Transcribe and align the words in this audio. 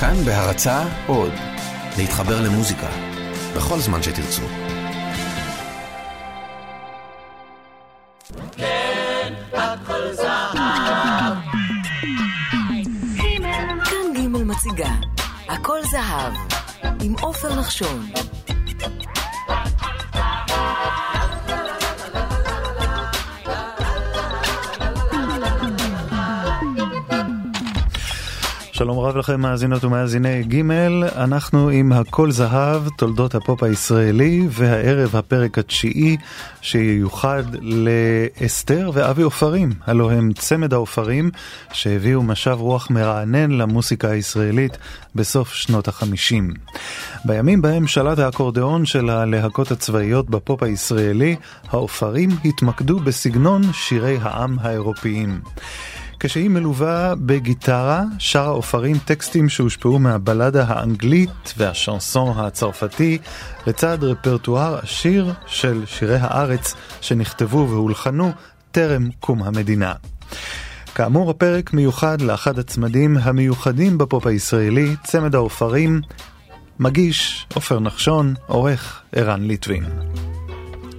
כאן 0.00 0.24
בהרצה 0.24 0.82
עוד, 1.06 1.32
להתחבר 1.98 2.40
למוזיקה, 2.40 2.88
בכל 3.56 3.78
זמן 3.78 4.02
שתרצו. 4.02 4.42
כן, 8.56 9.34
הכל 9.52 10.12
זהב. 10.12 11.36
כאן 13.84 14.12
ג' 14.14 14.28
מציגה, 14.28 14.90
הכל 15.48 15.78
זהב, 15.90 16.32
עם 17.02 17.14
עופר 17.20 17.60
נחשון. 17.60 18.10
שלום 28.78 28.98
רב 28.98 29.16
לכם 29.16 29.40
מאזינות 29.40 29.84
ומאזיני 29.84 30.42
ג', 30.42 30.62
אנחנו 31.16 31.68
עם 31.68 31.92
הכל 31.92 32.30
זהב, 32.30 32.88
תולדות 32.88 33.34
הפופ 33.34 33.62
הישראלי, 33.62 34.46
והערב 34.50 35.16
הפרק 35.16 35.58
התשיעי 35.58 36.16
שייוחד 36.60 37.42
לאסתר 37.60 38.90
ואבי 38.94 39.22
עופרים, 39.22 39.72
הלוא 39.86 40.10
הם 40.10 40.32
צמד 40.32 40.72
העופרים 40.72 41.30
שהביאו 41.72 42.22
משב 42.22 42.56
רוח 42.60 42.90
מרענן 42.90 43.50
למוסיקה 43.50 44.10
הישראלית 44.10 44.78
בסוף 45.14 45.52
שנות 45.52 45.88
החמישים. 45.88 46.54
בימים 47.24 47.62
בהם 47.62 47.86
שלט 47.86 48.18
האקורדיאון 48.18 48.86
של 48.86 49.10
הלהקות 49.10 49.70
הצבאיות 49.70 50.30
בפופ 50.30 50.62
הישראלי, 50.62 51.36
העופרים 51.70 52.30
התמקדו 52.44 52.98
בסגנון 52.98 53.62
שירי 53.72 54.18
העם 54.22 54.56
האירופאיים. 54.60 55.40
כשהיא 56.20 56.48
מלווה 56.48 57.14
בגיטרה, 57.14 58.02
שרה 58.18 58.48
עופרים 58.48 58.98
טקסטים 59.04 59.48
שהושפעו 59.48 59.98
מהבלדה 59.98 60.64
האנגלית 60.68 61.54
והשנסון 61.56 62.38
הצרפתי, 62.38 63.18
לצד 63.66 64.04
רפרטואר 64.04 64.78
עשיר 64.82 65.32
של 65.46 65.82
שירי 65.86 66.18
הארץ 66.20 66.74
שנכתבו 67.00 67.66
והולחנו 67.70 68.32
טרם 68.70 69.08
קום 69.20 69.42
המדינה. 69.42 69.92
כאמור, 70.94 71.30
הפרק 71.30 71.72
מיוחד 71.72 72.20
לאחד 72.20 72.58
הצמדים 72.58 73.16
המיוחדים 73.16 73.98
בפופ 73.98 74.26
הישראלי, 74.26 74.96
צמד 75.04 75.34
העופרים, 75.34 76.00
מגיש 76.78 77.46
עופר 77.54 77.80
נחשון, 77.80 78.34
עורך 78.46 79.02
ערן 79.12 79.42
ליטבין. 79.42 79.84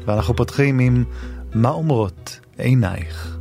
ואנחנו 0.06 0.36
פותחים 0.36 0.80
עם 0.80 1.04
מה 1.54 1.70
אומרות 1.70 2.40
עינייך. 2.58 3.39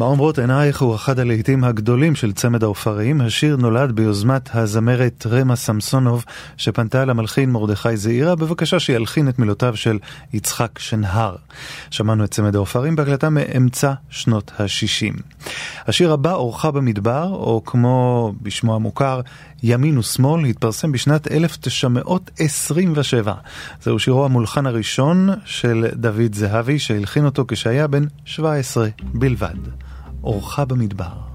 מה 0.00 0.06
אומרות 0.06 0.38
עינייך 0.38 0.82
הוא 0.82 0.94
אחד 0.94 1.18
הלהיטים 1.18 1.64
הגדולים 1.64 2.14
של 2.14 2.32
צמד 2.32 2.62
העופרים. 2.62 3.20
השיר 3.20 3.56
נולד 3.56 3.92
ביוזמת 3.92 4.50
הזמרת 4.54 5.26
רמה 5.30 5.56
סמסונוב, 5.56 6.24
שפנתה 6.56 7.04
למלחין 7.04 7.50
מרדכי 7.50 7.96
זעירה, 7.96 8.36
בבקשה 8.36 8.80
שילחין 8.80 9.28
את 9.28 9.38
מילותיו 9.38 9.76
של 9.76 9.98
יצחק 10.32 10.78
שנהר. 10.78 11.36
שמענו 11.90 12.24
את 12.24 12.30
צמד 12.30 12.56
העופרים 12.56 12.96
בהקלטה 12.96 13.30
מאמצע 13.30 13.92
שנות 14.10 14.52
ה-60. 14.58 15.22
השיר 15.86 16.12
הבא, 16.12 16.32
אורחה 16.32 16.70
במדבר, 16.70 17.28
או 17.32 17.62
כמו 17.66 18.32
בשמו 18.42 18.74
המוכר, 18.74 19.20
ימין 19.62 19.98
ושמאל, 19.98 20.44
התפרסם 20.44 20.92
בשנת 20.92 21.30
1927. 21.30 23.34
זהו 23.82 23.98
שירו 23.98 24.24
המולחן 24.24 24.66
הראשון 24.66 25.28
של 25.44 25.86
דוד 25.94 26.34
זהבי, 26.34 26.78
שהלחין 26.78 27.24
אותו 27.24 27.44
כשהיה 27.48 27.86
בן 27.86 28.04
17 28.24 28.88
בלבד. 29.00 29.89
אורחה 30.22 30.64
במדבר. 30.64 31.30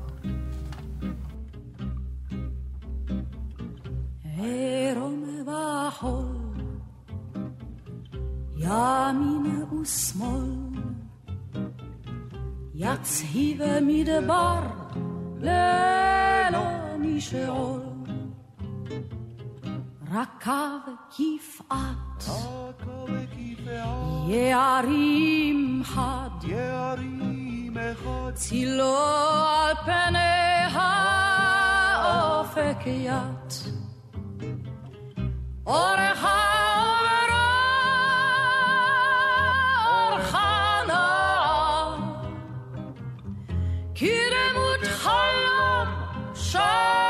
ימין 8.57 9.63
ושמאל, 9.81 10.51
יצהיב 12.75 13.61
מדבר 13.81 14.61
ללא 15.41 16.97
משעול. 16.99 17.94
רכה 20.12 20.76
וכפעת, 20.86 22.24
יערים 24.28 25.82
חד, 25.84 26.28
צילו 28.34 28.96
על 28.96 29.74
פני 29.84 30.78
האופק 32.00 32.76
יט. 32.86 33.54
אורך 35.66 36.24
האומרו, 36.24 37.50
אורך 39.86 40.34
נער, 40.88 41.96
כי 43.94 44.10
דמות 44.30 44.84
חלום 44.84 45.88
שם 46.34 47.03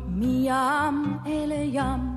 מים 0.08 1.18
אל 1.26 1.52
ים 1.72 2.14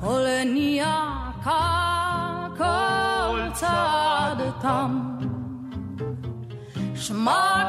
כל 0.00 0.24
נהיה 0.52 1.30
קל 1.44 2.56
כל 2.58 3.40
צעד 3.52 4.38
תם 4.60 5.18
שמע 6.94 7.61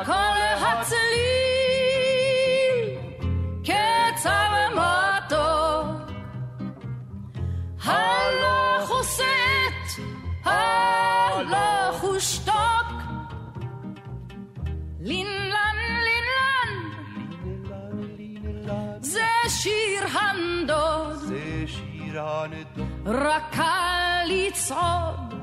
רק 23.06 23.43
קל 23.52 24.25
לצעוד 24.26 25.34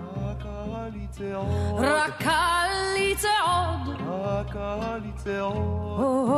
רק 1.79 2.18
קל 2.18 2.68
לצעוד 2.97 4.01
הו, 6.00 6.27
הו, 6.27 6.38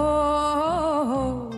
הו, 1.05 1.52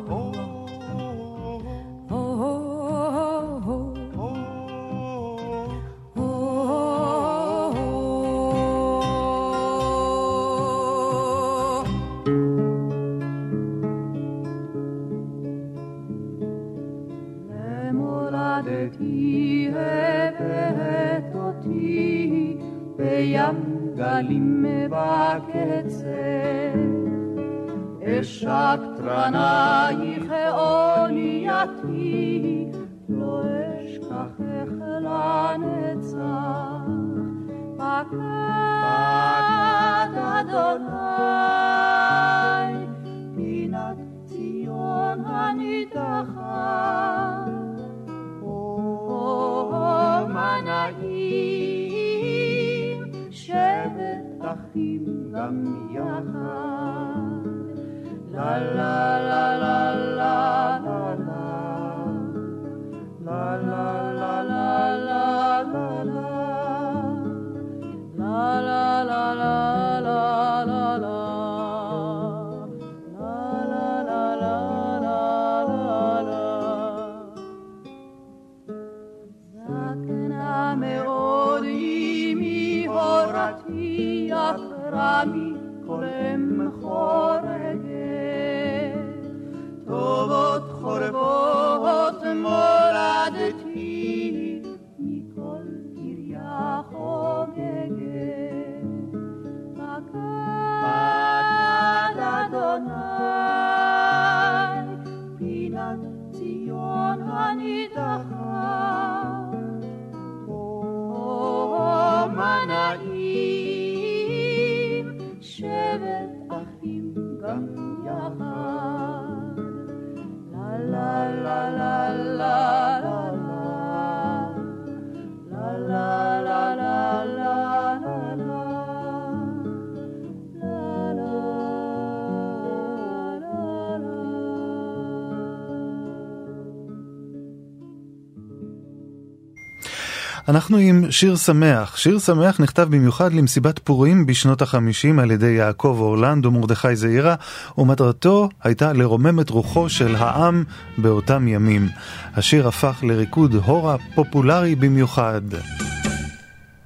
אנחנו 140.47 140.77
עם 140.77 141.11
שיר 141.11 141.35
שמח. 141.35 141.97
שיר 141.97 142.19
שמח 142.19 142.59
נכתב 142.59 142.87
במיוחד 142.89 143.33
למסיבת 143.33 143.79
פורים 143.79 144.25
בשנות 144.25 144.61
החמישים 144.61 145.19
על 145.19 145.31
ידי 145.31 145.51
יעקב 145.51 145.97
אורלנד 145.99 146.45
ומרדכי 146.45 146.95
זעירה, 146.95 147.35
ומטרתו 147.77 148.49
הייתה 148.63 148.93
לרומם 148.93 149.39
את 149.39 149.49
רוחו 149.49 149.89
של 149.89 150.15
העם 150.15 150.63
באותם 150.97 151.47
ימים. 151.47 151.89
השיר 152.35 152.67
הפך 152.67 152.99
לריקוד 153.03 153.55
הורה 153.55 153.95
פופולרי 154.15 154.75
במיוחד. 154.75 155.41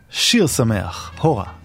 שיר 0.10 0.48
שמח, 0.48 1.12
הורה. 1.22 1.59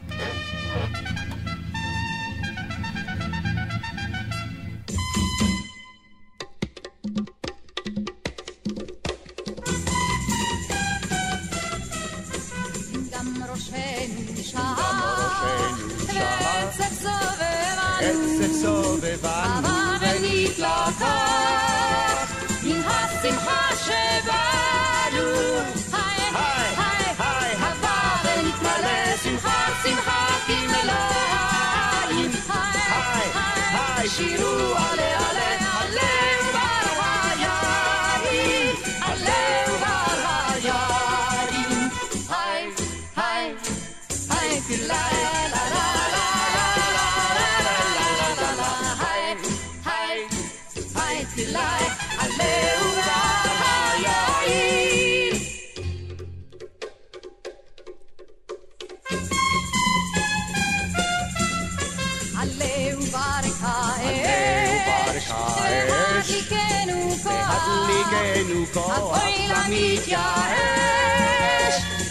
בכוח. 68.75 68.99
אז 68.99 69.23
אוי 69.23 69.49
לה 69.49 69.63
מתייאש, 69.69 70.15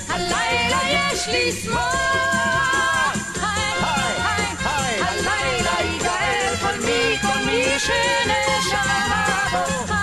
הלילה 0.10 0.80
יש 0.90 1.28
לשמוח. 1.28 1.84
הלילה 5.02 5.76
ייגאל 5.80 6.56
כל 6.62 6.80
מי, 6.86 7.18
כל 7.22 7.46
מי 7.46 7.80
שנשמה 7.80 9.48
בו. 9.52 9.94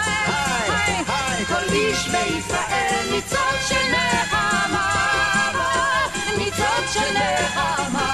כל 1.48 1.72
איש 1.72 2.08
בישראל 2.08 3.04
ניצוד 3.10 3.58
של 3.68 3.84
נחמה 3.92 5.52
בו. 5.52 6.38
ניצוד 6.38 6.84
של 6.92 7.12
נחמה 7.18 8.08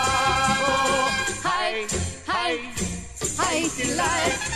בו. 0.67 1.49
היי, 1.49 1.87
היי, 2.29 2.59
היי, 3.39 3.69
תלעי. 3.77 4.56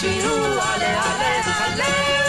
שירו 0.00 0.60
עליה 0.62 1.02
לחלק 1.46 2.19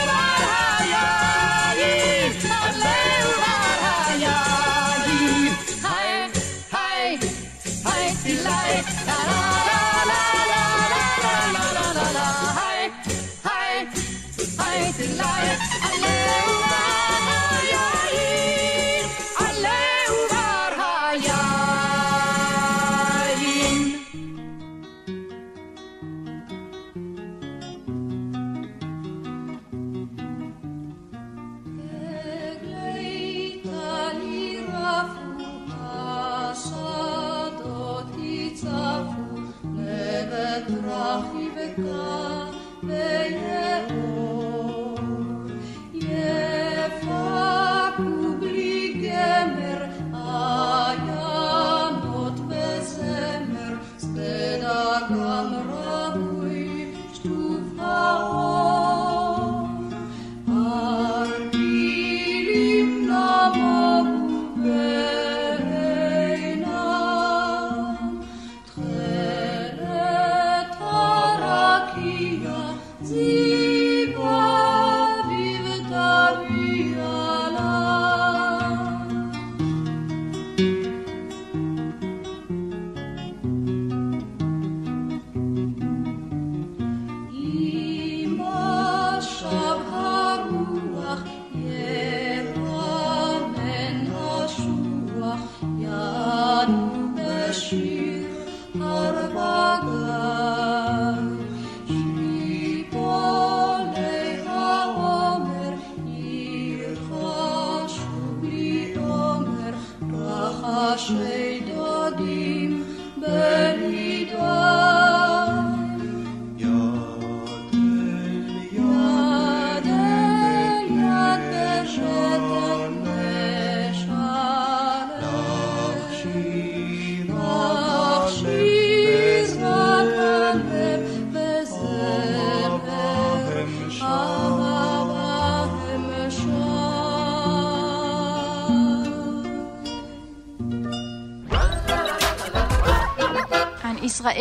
change. 111.11 111.40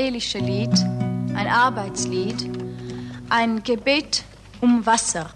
israelische 0.00 0.38
Lied, 0.38 0.73
ein 1.35 1.47
Arbeitslied, 1.47 2.49
ein 3.28 3.62
Gebet 3.62 4.25
um 4.62 4.87
Wasser. 4.87 5.28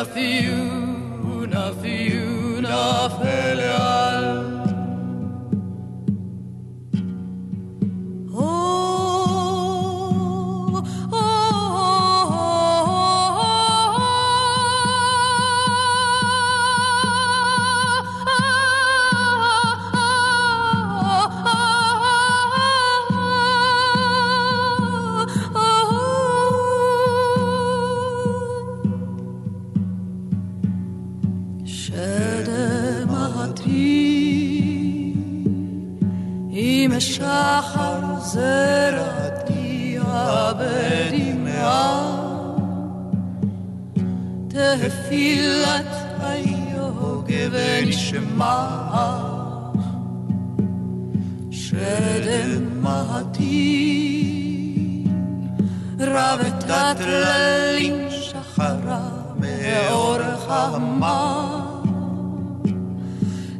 love 0.00 0.16
you. 0.16 0.59
נשמע, 48.40 49.18
שדמעתי 51.50 53.44
רבת 56.00 56.64
הטללים 56.68 57.94
שחרה 58.10 59.08
מאורך 59.36 60.44
המה 60.48 61.60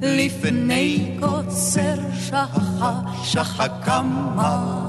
לפני 0.03 1.17
קוצר 1.21 1.95
שחה 2.21 3.01
שחקמה 3.25 4.80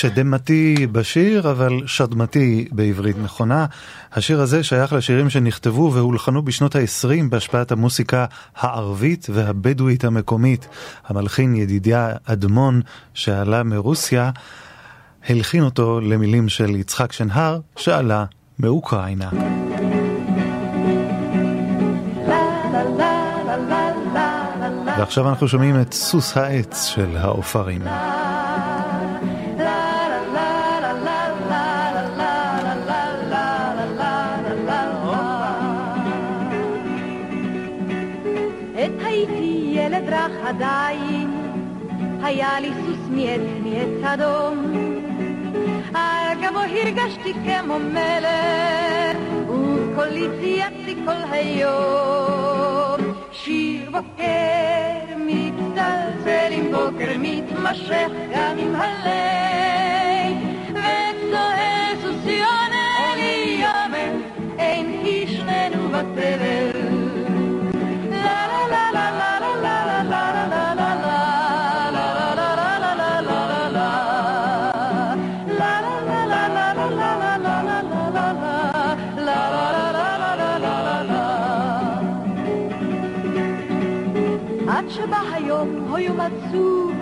שדמתי 0.00 0.86
בשיר, 0.92 1.50
אבל 1.50 1.86
שדמתי 1.86 2.68
בעברית 2.72 3.16
נכונה. 3.18 3.66
השיר 4.12 4.40
הזה 4.40 4.62
שייך 4.62 4.92
לשירים 4.92 5.30
שנכתבו 5.30 5.92
והולחנו 5.94 6.42
בשנות 6.42 6.76
ה-20 6.76 7.08
בהשפעת 7.28 7.72
המוסיקה 7.72 8.24
הערבית 8.56 9.26
והבדואית 9.30 10.04
המקומית. 10.04 10.68
המלחין 11.06 11.54
ידידיה 11.54 12.12
אדמון, 12.24 12.80
שעלה 13.14 13.62
מרוסיה, 13.62 14.30
הלחין 15.28 15.62
אותו 15.62 16.00
למילים 16.00 16.48
של 16.48 16.76
יצחק 16.76 17.12
שנהר, 17.12 17.60
שעלה 17.76 18.24
מאוקראינה. 18.58 19.30
ועכשיו 24.98 25.28
אנחנו 25.28 25.48
שומעים 25.48 25.80
את 25.80 25.92
סוס 25.92 26.36
העץ 26.36 26.84
של 26.84 27.16
העופרים. 27.16 27.82
היה 42.30 42.60
לי 42.60 42.70
סוס 42.86 43.08
מעץ 43.10 43.40
מעץ 43.64 44.04
אדום. 44.04 44.72
על 45.94 46.38
גבו 46.42 46.58
הרגשתי 46.58 47.32
כמו 47.34 47.78
מלך, 47.78 49.16
וקולי 49.48 50.28
צייצתי 50.40 50.94
כל 51.04 51.22
היום. 51.30 53.00
שיר 53.32 53.90
בוקר 53.90 55.16
מצטלצל 55.16 56.52
עם 56.52 56.70
בוקר 56.72 57.12
מתמשך 57.18 58.10
גם 58.34 58.58
עם 58.58 58.74
הלב, 58.74 60.36
וצועק 60.70 61.98
סוסיון 62.02 62.70
אלי 62.72 63.60
יאמן, 63.60 64.20
אין 64.58 65.02
כשנינו 65.04 65.88
בתבל. 65.88 66.79
עד 84.70 84.84
שבא 84.88 85.20
היום, 85.32 85.94
היום 85.94 86.20
עצוב, 86.20 86.92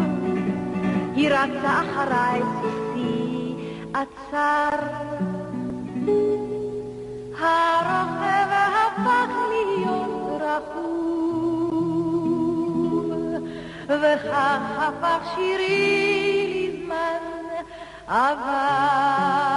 היא 1.15 1.31
רצה 1.31 1.81
אחריי 1.83 2.41
סוסי 2.63 3.55
עצר. 3.95 4.69
הרוכב 7.39 8.51
הפך 8.75 9.31
להיות 9.49 10.43
רכוב, 10.43 11.59
וכך 13.89 14.63
הפך 14.79 15.21
שירי 15.35 16.71
לזמן 16.73 17.23
עבר. 18.07 19.49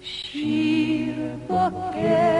שיר 0.00 1.16
בוקר 1.46 2.39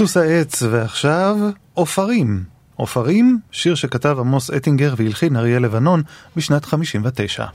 סוס 0.00 0.16
העץ, 0.16 0.62
ועכשיו 0.62 1.36
עופרים. 1.74 2.44
עופרים, 2.76 3.38
שיר 3.50 3.74
שכתב 3.74 4.16
עמוס 4.20 4.50
אטינגר 4.50 4.94
והלחין 4.96 5.36
אריה 5.36 5.58
לבנון 5.58 6.02
בשנת 6.36 6.64
59. 6.64 7.46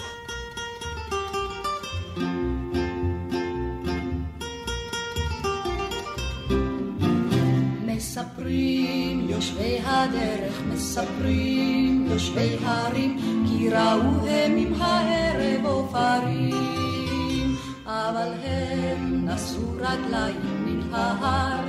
מספרים 10.73 12.07
יושבי 12.09 12.57
הרים, 12.63 13.19
כי 13.47 13.69
ראו 13.69 14.27
הם 14.27 14.57
עם 14.57 14.81
הערב 14.81 15.65
עופרים. 15.65 17.55
אבל 17.85 18.31
הם 18.43 19.29
נשאו 19.29 19.71
רגליים 19.79 20.65
מן 20.65 20.93
ההר 20.93 21.65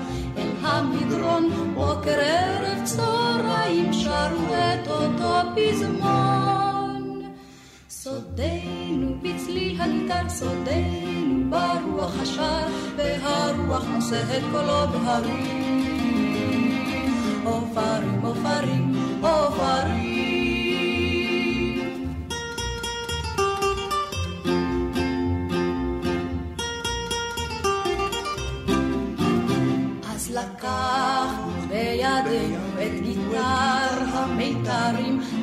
המדרון, 0.67 1.51
בוקר 1.75 2.19
ערב 2.21 2.85
צהריים 2.85 3.93
שרו 3.93 4.55
את 4.55 4.89
אותו 4.89 5.35
פזמון. 5.57 7.23
סודנו 7.89 9.17
בצליל 9.23 9.81
הניתן, 9.81 10.29
סודנו 10.29 11.51
ברוח 11.51 12.13
השער, 12.23 12.69
והרוח 12.97 13.85
נושא 13.95 14.23
את 14.23 14.43
קולו 14.53 14.87
בהרים. 14.93 16.16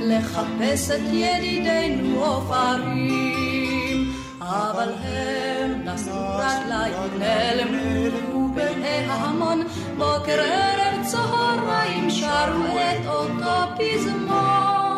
לחפש 0.04 0.92
את 0.92 1.02
ידידינו 1.12 2.24
עופרים. 2.24 4.14
אבל 4.42 4.90
הם 5.04 5.88
נשאו 5.88 6.38
רגליים 6.38 7.20
נעלמו 7.20 8.54
בעיני 8.56 9.06
ההמון, 9.10 9.64
בוקר 9.98 10.42
ערב 10.42 11.06
צהריים 11.06 12.10
שרו 12.10 12.78
את 12.78 13.06
אותו 13.08 13.76
פזמון. 13.78 14.94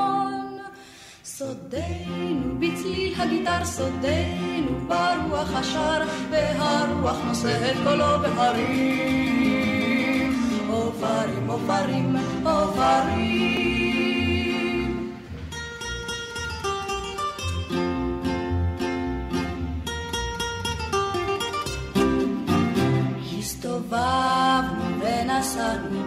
סודנו 1.24 2.60
בצליל 2.60 3.14
הגיטר 3.18 3.66
סודנו 3.66 4.88
ברוח 4.88 5.54
השר 5.54 6.02
והרוח 6.30 7.18
נושא 7.28 7.72
את 7.72 7.78
קולו 7.84 8.20
בהרים 8.22 9.46
עופרים 10.70 11.48
עופרים 11.48 12.16
עופרים 12.46 13.65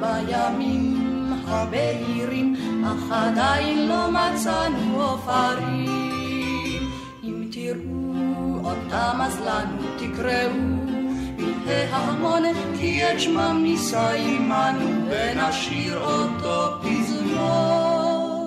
בימים 0.00 1.32
הבהירים 1.46 2.56
אך 2.84 3.12
עדיין 3.12 3.88
לא 3.88 4.10
מצאנו 4.10 5.02
עופרים. 5.02 6.90
אם 7.24 7.48
תראו 7.50 8.70
אותם 8.70 9.18
אז 9.20 9.40
לנו 9.40 9.82
תקראו, 9.96 10.88
פלאי 11.36 11.86
ההמון 11.92 12.42
כי 12.78 13.02
את 13.04 13.20
שמם 13.20 13.60
נישא 13.62 14.12
עמנו, 14.18 15.10
ונשאיר 15.10 15.98
אותו 15.98 16.78
פזמון. 16.82 18.38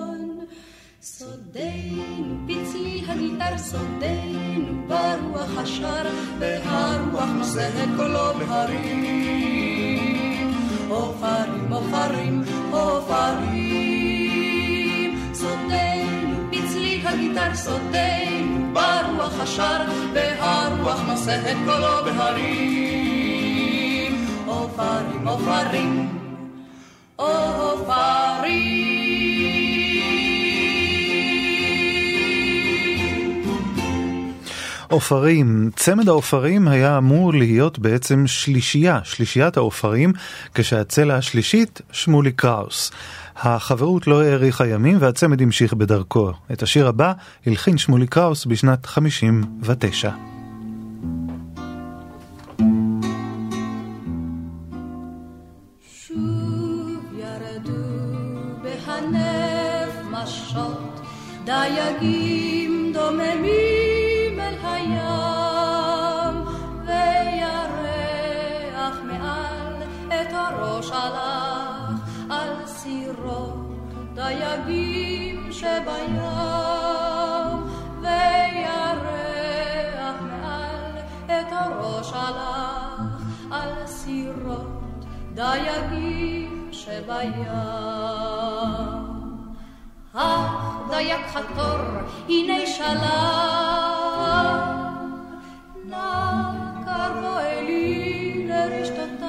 סודנו 1.02 2.36
פצלי 2.46 3.04
הגיטר 3.08 3.58
סודנו 3.58 4.88
ברוח 4.88 5.58
השר 5.58 6.06
והרוח 6.38 7.28
נושא 7.38 7.68
את 7.68 7.88
קולו 7.96 8.34
בהרים 8.38 9.91
עופרים 10.92 11.72
עופרים 11.72 12.42
עופרים 12.70 14.02
סודנו 15.34 16.50
פצלי 16.50 17.02
הגיטר 17.04 17.54
סודנו 17.54 18.72
ברוח 18.72 19.40
השר 19.40 19.82
והרוח 20.14 21.00
נושא 21.08 21.40
את 21.50 21.56
קולו 21.66 22.04
בהרים. 22.04 23.32
עופרים 24.46 25.28
עופרים 25.28 26.22
עופרים, 27.16 29.01
צמד 35.76 36.08
העופרים 36.08 36.68
היה 36.68 36.98
אמור 36.98 37.34
להיות 37.34 37.78
בעצם 37.78 38.26
שלישייה, 38.26 39.00
שלישיית 39.04 39.56
העופרים, 39.56 40.12
כשהצלע 40.54 41.16
השלישית 41.16 41.80
שמולי 41.92 42.32
קראוס. 42.32 42.90
החברות 43.36 44.06
לא 44.06 44.22
האריכה 44.22 44.66
ימים 44.66 44.96
והצמד 45.00 45.42
המשיך 45.42 45.74
בדרכו. 45.74 46.30
את 46.52 46.62
השיר 46.62 46.88
הבא 46.88 47.12
הלחין 47.46 47.78
שמולי 47.78 48.06
קראוס 48.06 48.46
בשנת 48.46 48.86
59. 48.86 50.10
שוב 56.06 56.18
ירדו 57.16 57.72
בהנף 58.62 59.94
משות 60.10 61.00
דייגים 61.44 62.92
דוממים 62.94 63.71
דייגים 74.32 75.52
שבים 75.52 76.16
וירח 78.00 79.42
מעל 80.20 80.96
את 81.26 81.46
הראש 81.50 82.12
הלך 82.14 83.22
על 83.50 83.86
סירות 83.86 85.04
דייגים 85.34 86.68
שבים. 86.72 87.44
אך 90.14 90.50
דייג 90.90 91.26
חתור, 91.32 91.80
הנה 92.28 92.66
שלם, 92.66 93.02
נע 95.84 96.50
קרבו 96.84 97.38
אלי 97.38 98.46
לרשתותיי, 98.48 99.28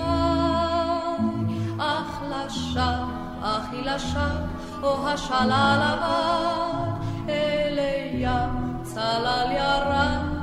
אך 1.80 2.22
לשווא, 2.30 3.06
אך 3.42 3.66
היא 3.72 3.86
לשווא, 3.86 4.53
או 4.84 5.08
השלל 5.08 5.82
עבר, 5.94 6.84
אלי 7.30 8.12
ים 8.14 8.84
צלל 8.84 9.48
ירד, 9.52 10.34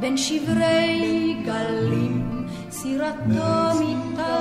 בין 0.00 0.16
שברי 0.16 1.36
גלים, 1.44 2.46
סירתו 2.70 3.78
מיטלטלת 3.78 4.39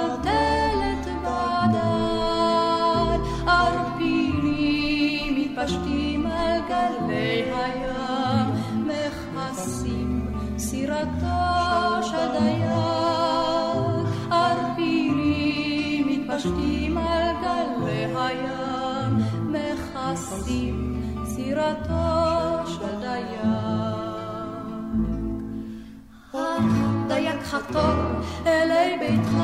מכסים 20.50 21.02
סירתו 21.26 22.66
של 22.66 23.00
דייג. 23.02 23.40
אך 26.34 26.64
דייג 27.08 27.42
חתור 27.44 28.22
אלי 28.46 28.98
ביתך, 29.00 29.38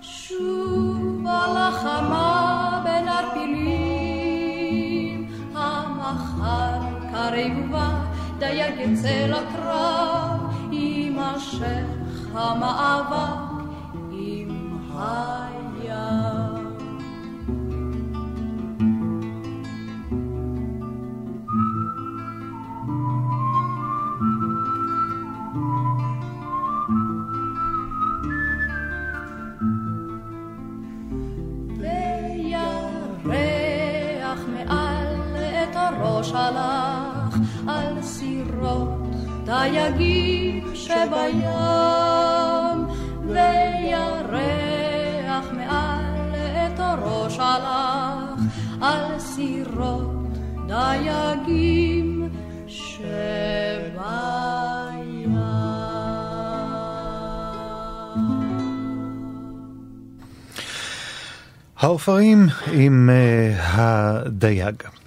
שוב 0.00 1.26
על 1.26 1.56
החמה 1.56 2.80
בין 2.84 3.08
ערפילים, 3.08 4.08
המחר 5.54 6.80
קרב 7.12 7.52
ובא, 7.68 7.90
דייג 8.38 8.74
יצא 8.78 9.26
לקרב, 9.26 10.40
יימשך 10.72 11.86
המאבק 12.34 13.38
עם 14.10 14.78
הים. 14.98 15.37
דייגים 39.48 40.64
שבים 40.74 41.42
וירח 43.26 44.36
מעל 45.52 46.34
את 46.34 46.80
הראש 46.80 47.38
הלך 47.38 48.40
על 48.80 49.18
סירות 49.18 50.38
דייגים 50.66 52.28
שבים. 52.66 53.08
העופרים 61.76 62.46
עם 62.72 63.10
uh, 63.10 63.12
הדייג. 63.62 64.97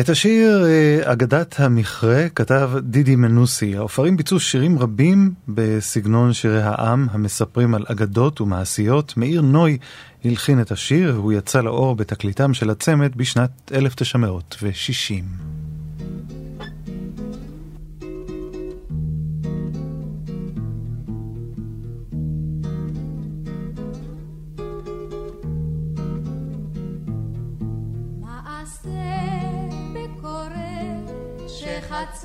את 0.00 0.08
השיר 0.08 0.64
uh, 0.64 1.12
אגדת 1.12 1.60
המכרה 1.60 2.28
כתב 2.28 2.70
דידי 2.78 3.16
מנוסי. 3.16 3.76
העופרים 3.76 4.16
ביצעו 4.16 4.40
שירים 4.40 4.78
רבים 4.78 5.34
בסגנון 5.48 6.32
שירי 6.32 6.62
העם 6.62 7.06
המספרים 7.10 7.74
על 7.74 7.84
אגדות 7.88 8.40
ומעשיות. 8.40 9.16
מאיר 9.16 9.40
נוי 9.40 9.78
הלחין 10.24 10.60
את 10.60 10.72
השיר 10.72 11.14
והוא 11.14 11.32
יצא 11.32 11.60
לאור 11.60 11.96
בתקליטם 11.96 12.54
של 12.54 12.70
הצמד 12.70 13.16
בשנת 13.16 13.72
1960. 13.74 15.24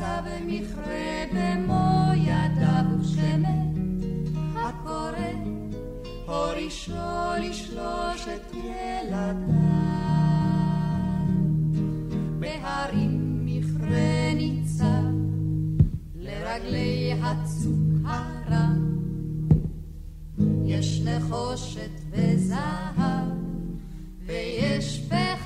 חצה 0.02 0.22
במכרה 0.22 1.26
במו 1.34 2.12
ידיו 2.16 2.86
ושמת 3.02 4.28
הקורא 4.56 5.32
הורישו 6.26 6.94
לשלושת 7.40 8.54
ילדיו. 8.54 9.36
בהרים 12.40 13.46
מכרה 13.46 14.34
ניצב 14.36 15.04
לרגלי 16.16 17.14
הצוק 17.24 18.06
הרם 18.06 18.98
יש 20.66 21.02
נחושת 21.02 22.02
וזהב 22.12 23.30
ויש 24.26 25.08
פחם 25.10 25.41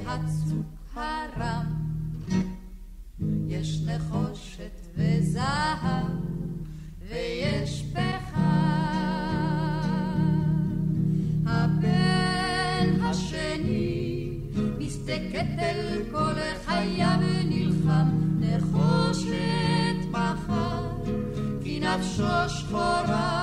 לרגלי 0.00 0.06
הצוק 0.06 0.66
הרם 0.94 1.66
יש 3.48 3.80
נחושת 3.86 4.86
וזהב 4.96 6.06
ויש 7.08 7.84
פחם. 7.92 8.40
הבן 11.46 13.00
השני 13.02 14.30
מסתכלת 14.78 15.58
אל 15.58 16.02
כל 16.12 16.34
חייו 16.66 17.18
ונלחם. 17.20 18.30
נחושת 18.40 20.10
מחר 20.10 20.82
כי 21.62 21.80
נפשו 21.80 22.48
שחורה 22.48 23.39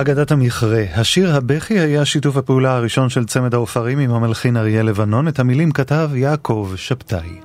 אגדת 0.00 0.30
המכרה. 0.30 0.84
השיר 0.94 1.36
הבכי 1.36 1.80
היה 1.80 2.04
שיתוף 2.04 2.36
הפעולה 2.36 2.76
הראשון 2.76 3.08
של 3.08 3.26
צמד 3.26 3.54
העופרים 3.54 3.98
עם 3.98 4.10
המלחין 4.10 4.56
אריה 4.56 4.82
לבנון. 4.82 5.28
את 5.28 5.38
המילים 5.38 5.72
כתב 5.72 6.10
יעקב 6.14 6.72
שבתאי. 6.76 7.40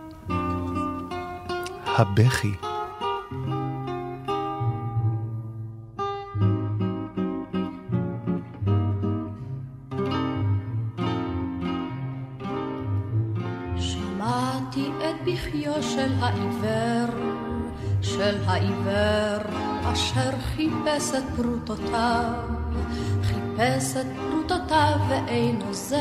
הבכי. 1.86 2.65
אשר 19.96 20.32
חיפש 20.56 21.12
את 21.18 21.24
פרוטותיו, 21.36 22.34
חיפש 23.24 23.98
את 23.98 24.06
פרוטותיו 24.30 25.00
ואין 25.10 25.62
עוזר, 25.68 25.98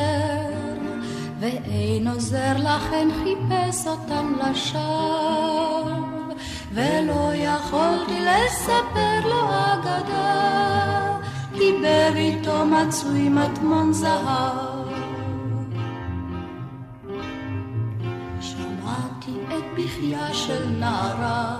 ואין 1.39 2.07
עוזר 2.07 2.53
לכן 2.57 3.07
חיפש 3.23 3.87
אותם 3.87 4.33
לשווא, 4.39 5.91
ולא 6.73 7.31
יכולתי 7.35 8.19
לספר 8.19 9.27
לו 9.29 9.49
אגדה, 9.49 11.17
כי 11.53 11.71
בביתו 11.83 12.65
מצוי 12.65 13.29
מטמון 13.29 13.93
זהב. 13.93 14.75
בכייה 19.77 20.33
של 20.33 20.69
נערה, 20.69 21.54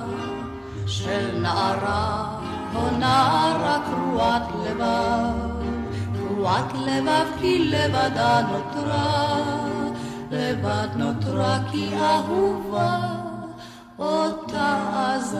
של 1.06 1.40
נערה, 1.42 2.26
או 2.76 2.98
נערה 3.00 3.80
קרועת 3.86 4.42
לבב, 4.66 5.66
קרועת 6.18 6.74
לבב 6.74 7.26
כי 7.40 7.70
לבדה 7.70 8.42
נותרה, 8.42 9.42
לבד 10.32 10.88
נותרה 10.96 11.58
כי 11.72 11.90
אהובה 11.98 13.00
אותה 14.00 14.78
עזב, 14.96 15.40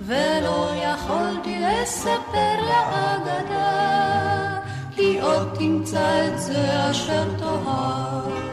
ולא 0.00 0.70
יכולתי 0.74 1.60
לספר 1.60 2.56
לאגדה, 2.60 3.80
כי 4.94 5.20
עוד 5.20 5.48
תמצא 5.58 6.28
את 6.28 6.40
זה 6.40 6.90
אשר 6.90 7.24
תאהב. 7.38 8.43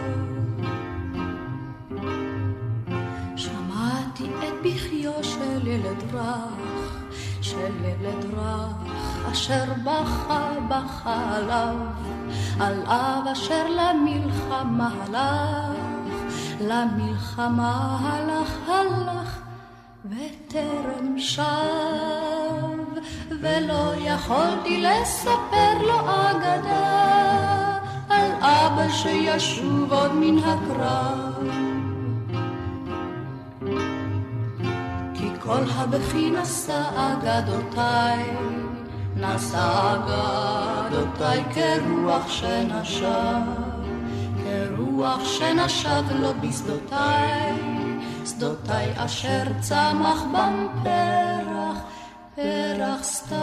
ילד 5.71 6.03
רך, 6.13 6.97
של 7.41 7.85
ילד 7.85 8.25
רך, 8.37 8.91
אשר 9.31 9.63
בכה 9.83 10.49
בכה 10.67 11.35
עליו, 11.35 11.75
עליו 12.59 13.21
אשר 13.31 13.65
למלחמה 13.69 14.89
הלך, 15.01 15.77
למלחמה 16.61 17.97
הלך 18.01 18.69
הלך, 18.69 19.39
וטרם 20.05 21.19
שב, 21.19 21.43
ולא 23.41 23.93
יכולתי 23.97 24.83
לספר 24.83 25.77
לו 25.81 25.99
אגדה, 25.99 27.77
על 28.09 28.31
אבא 28.41 28.89
שישוב 28.89 29.93
עוד 29.93 30.11
מן 30.13 30.37
הקרב. 30.37 31.70
כל 35.51 35.63
הבכי 35.75 36.31
נשא 36.31 36.83
אגדותיי, 36.95 38.23
נשא 39.15 39.95
אגדותיי 40.87 41.43
כרוח 41.53 42.29
שנשב, 42.29 43.41
כרוח 44.43 45.23
שנשב 45.23 46.03
לו 46.19 46.29
בשדותיי, 46.41 47.53
שדותיי 48.25 48.93
אשר 48.95 49.43
צמח 49.59 50.23
בם 50.33 50.67
פרח, 50.83 51.77
פרח 52.35 53.03
סתיו, 53.03 53.39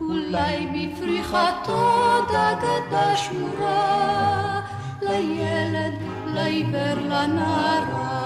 אולי 0.00 0.66
בפריחתו 0.66 2.22
דגדה 2.28 3.16
שמורה, 3.16 4.60
לילד, 5.02 5.94
לעיוור, 6.26 6.94
לנערה. 7.08 8.25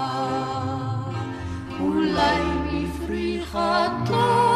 אולי 1.81 2.41
בפריחתו 2.67 4.51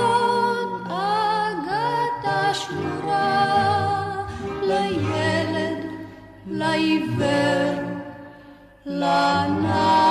דגדה 2.24 2.54
שמורה, 2.54 4.24
לילד, 4.62 5.86
לעיוור, 6.46 7.74
לנערה. 8.86 10.04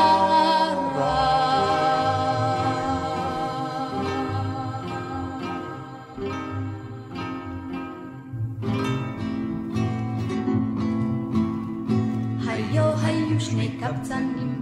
היו 12.48 12.84
היו 13.04 13.42
שני 13.42 13.78
קבצנים 13.80 14.60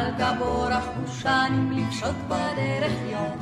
על 0.00 0.10
גבו 0.18 0.62
רכבו 0.62 1.12
שנים 1.12 1.72
לפשוט 1.72 2.16
בדרך 2.26 2.92
יד. 3.10 3.40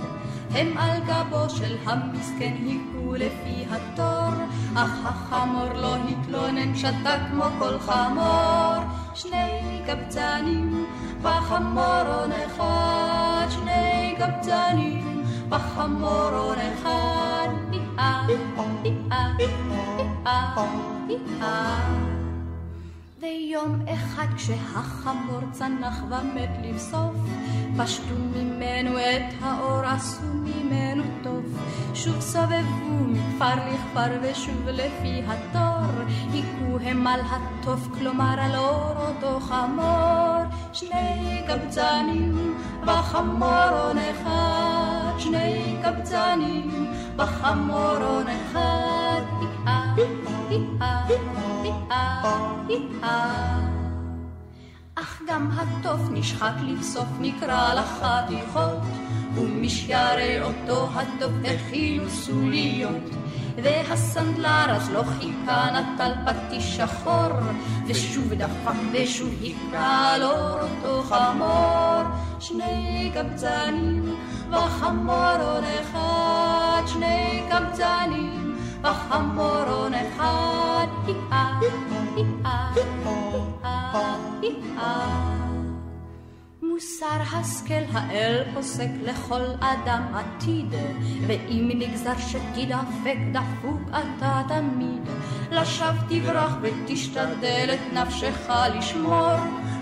הם 0.50 0.78
על 0.78 1.00
גבו 1.06 1.50
של 1.50 1.76
המסכן 1.86 2.54
היכו 2.58 3.14
לפי 3.14 3.64
התור, 3.70 4.44
אך 4.74 5.06
החמור 5.06 5.72
לא 5.74 5.96
התלונן, 5.96 6.74
שתק 6.74 7.18
כמו 7.30 7.44
כל 7.58 7.78
חמור. 7.78 8.84
שני 9.14 9.82
קבצנים 9.86 10.86
בחמורון 11.22 12.30
אחד, 12.46 13.46
שני 13.50 14.14
קבצנים 14.18 15.24
בחמורון 15.48 16.58
אחד. 16.58 17.48
אי-אה, 17.72 18.26
אי-אה, 18.28 18.84
אי-אה, 18.84 20.64
אי-אה. 21.08 22.07
ויום 23.20 23.80
אחד 23.88 24.26
כשהחמור 24.36 25.40
צנח 25.52 26.02
ומת 26.02 26.50
לבסוף, 26.62 27.16
פשטו 27.78 28.14
ממנו 28.36 28.98
את 28.98 29.34
האור, 29.40 29.80
עשו 29.84 30.26
ממנו 30.34 31.02
טוב. 31.22 31.58
שוב 31.94 32.20
סובבו 32.20 33.04
מכפר 33.06 33.54
לכפר 33.54 34.18
ושוב 34.22 34.68
לפי 34.68 35.22
התור, 35.26 36.02
היכו 36.32 36.78
הם 36.82 37.06
על 37.06 37.20
התוף, 37.20 37.88
כלומר 37.98 38.34
על 38.38 38.56
אור 38.56 39.06
אותו 39.08 39.40
חמור. 39.40 40.38
שני 40.72 41.42
קבצנים 41.46 42.54
בחמורון 42.84 43.98
אחד, 43.98 45.12
שני 45.18 45.76
קבצנים 45.82 46.92
בחמורון 47.16 48.26
אחד. 48.28 49.22
אך 54.94 55.22
גם 55.28 55.50
התוף 55.52 56.00
נשחק 56.10 56.52
לבסוף 56.62 57.06
נקרע 57.20 57.74
לחתיכות, 57.74 58.78
ומשיירי 59.34 60.42
אותו 60.42 60.88
התוף 60.94 61.32
הכילו 61.44 62.10
סוליות. 62.10 63.10
והסנדלר 63.62 64.66
אז 64.68 64.90
לא 64.90 65.02
חיכה 65.02 65.68
נטל 65.70 66.12
פטיש 66.26 66.76
שחור, 66.76 67.32
ושוב 67.86 68.34
דפק 68.34 68.78
ושוב 68.92 69.34
על 69.72 70.22
אור 70.22 70.60
אותו 70.60 71.02
חמור. 71.02 72.02
שני 72.40 73.10
קבצנים 73.14 74.14
וחמורון 74.50 75.64
אחד, 75.80 76.82
שני 76.86 77.42
קבצנים 77.50 78.47
בחמורון 78.82 79.94
אחד, 79.94 80.86
אי-אה, 81.08 81.60
אי-אה. 82.16 82.68
מוסר 86.62 87.36
השכל 87.36 87.84
האל 87.92 88.44
פוסק 88.54 88.88
לכל 89.02 89.42
אדם 89.60 90.02
עתיד, 90.14 90.74
ואם 91.26 91.70
נגזר 91.74 92.18
שתדפק 92.18 93.16
דפוק 93.32 93.80
אתה 93.90 94.42
תמיד. 94.48 95.08
לשווא 95.50 95.92
תברח 96.08 96.52
ותשתדל 96.62 97.70
את 97.74 97.92
נפשך 97.92 98.50
לשמור, 98.74 99.36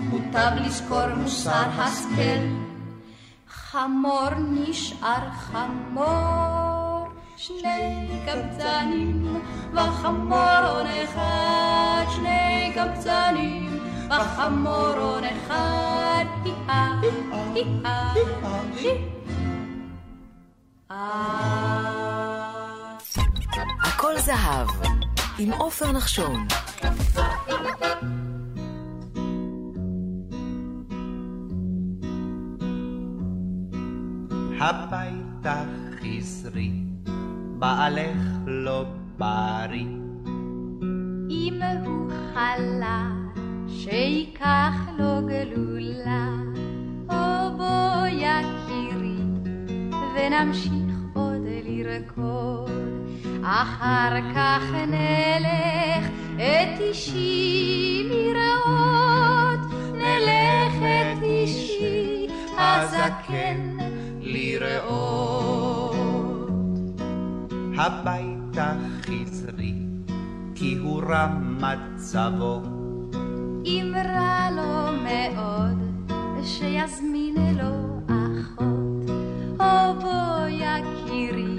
מוטב 0.09 0.51
לזכור 0.65 1.07
מוסר 1.17 1.69
השכל. 1.77 2.67
חמור 3.49 4.29
נשאר 4.39 5.29
חמור, 5.31 6.76
שני 7.37 8.07
קבצנים 8.25 9.41
וחמורון 9.73 10.87
אחד, 11.03 12.05
שני 12.15 12.71
קבצנים 12.75 13.79
וחמורון 14.09 15.23
אחד, 15.23 16.25
אי-אה, 16.45 17.01
אי-אה, 17.55 18.13
אי-אה. 18.77 19.07
הכל 23.83 24.17
זהב, 24.17 24.67
עם 25.39 25.51
עופר 25.53 25.91
נחשון. 25.91 26.47
הביתה 34.59 35.63
חזרי, 36.01 36.86
בעלך 37.59 38.21
לא 38.47 38.85
בריא. 39.17 39.87
אם 41.29 41.59
הוא 41.85 42.11
חלה, 42.33 43.09
שייקח 43.67 44.75
לו 44.97 45.27
גלולה, 45.27 46.29
או 47.09 47.57
בוא 47.57 48.07
יקירי, 48.07 49.21
ונמשיך 50.15 50.95
עוד 51.13 51.41
לרקוד. 51.65 52.71
אחר 53.43 54.15
כך 54.35 54.63
נלך 54.87 56.09
את 56.35 56.79
אישי 56.79 58.03
לראות, 58.09 59.59
נלך 59.93 60.75
את 60.81 61.23
אישי 61.23 62.27
הזקן 62.57 63.77
לראות. 64.21 65.36
הביתה 67.77 68.73
חזרי, 69.01 69.73
כי 70.55 70.77
הוא 70.77 71.01
רע 71.09 71.27
מצבו. 71.41 72.61
אם 73.65 73.93
רע 73.95 74.49
לו 74.51 74.97
מאוד, 75.03 76.11
שיזמין 76.43 77.35
לו 77.57 77.99
אחות. 78.07 79.09
או 79.59 80.01
בוא 80.01 80.47
יקירי, 80.49 81.57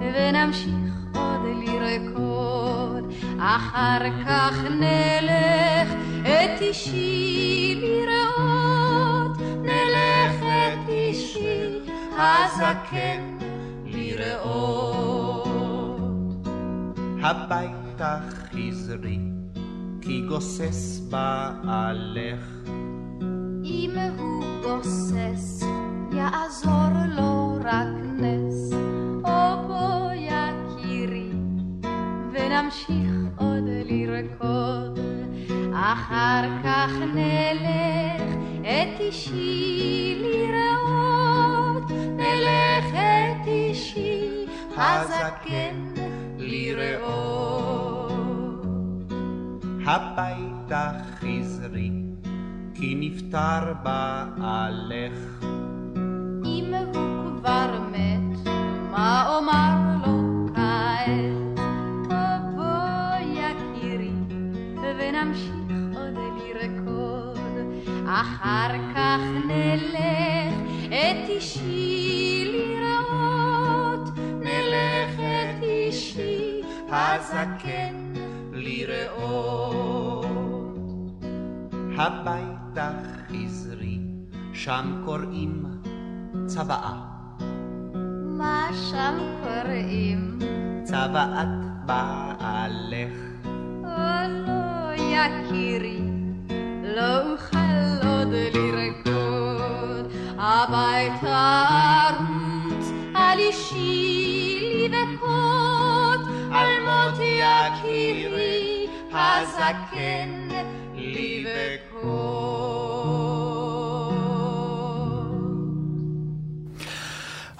ונמשיך 0.00 0.94
עוד 1.14 1.40
לרקוד. 1.64 3.12
אחר 3.40 4.24
כך 4.26 4.64
נלך 4.70 5.94
את 6.22 6.60
אישי 6.60 7.80
לראות. 7.80 9.38
נלך 9.62 10.42
את 10.42 10.88
אישי 10.88 11.78
הזקן 12.18 13.37
לראות. 14.18 15.48
הביתה 17.22 18.18
חזרי, 18.52 19.18
כי 20.00 20.20
גוסס 20.28 21.00
בעלך. 21.10 22.40
אם 23.64 23.90
הוא 24.18 24.44
גוסס, 24.62 25.62
יעזור 26.12 26.88
לו 27.16 27.58
רק 27.64 27.88
נס. 28.18 28.72
או 29.24 29.66
בוא 29.68 30.10
יקירי, 30.12 31.30
ונמשיך 32.32 33.14
עוד 33.36 33.64
לרקוד. 33.84 34.98
אחר 35.74 36.48
כך 36.64 36.90
נלך 37.14 38.22
את 38.60 39.00
אישי 39.00 40.18
לראות. 40.20 41.90
נלך 42.16 42.94
את 42.94 43.46
אישי 43.46 44.07
הזקן 44.80 45.94
לראות. 46.38 48.12
הביתה 49.86 50.90
חזרי, 51.20 51.90
כי 52.74 52.94
נפטר 53.00 53.72
בעלך. 53.82 55.44
אם 56.44 56.74
הוא 56.94 57.40
כבר 57.40 57.80
מת, 57.92 58.48
מה 58.90 59.36
אומר 59.36 60.06
לו 60.06 60.46
כעת? 60.54 61.60
בוא 62.56 63.18
יקירי, 63.22 64.12
ונמשיך 64.76 65.96
עוד 65.96 66.18
לרקוד. 66.38 67.38
אחר 68.06 68.72
כך 68.94 69.20
נלך 69.46 70.54
את 70.88 71.28
אישי 71.28 71.77
הזקן 77.18 78.12
לראות. 78.52 80.26
הביתה 81.98 82.90
חזרי, 83.28 83.98
שם 84.52 85.02
קוראים 85.04 85.64
צוואה. 86.46 86.94
מה 88.24 88.68
שם 88.90 89.14
קוראים? 89.42 90.38
צוואת 90.84 91.48
בעלך. 91.86 93.14
או 93.84 94.28
לא 94.46 94.94
יקירי, 94.94 96.00
לא 96.96 97.32
אוכל 97.32 98.06
עוד 98.08 98.28
לרקוד, 98.54 100.12
הביתה 100.38 101.64
ארוץ 102.08 102.92
על 103.14 103.38
אישי 103.38 103.97
הזקן 109.38 110.48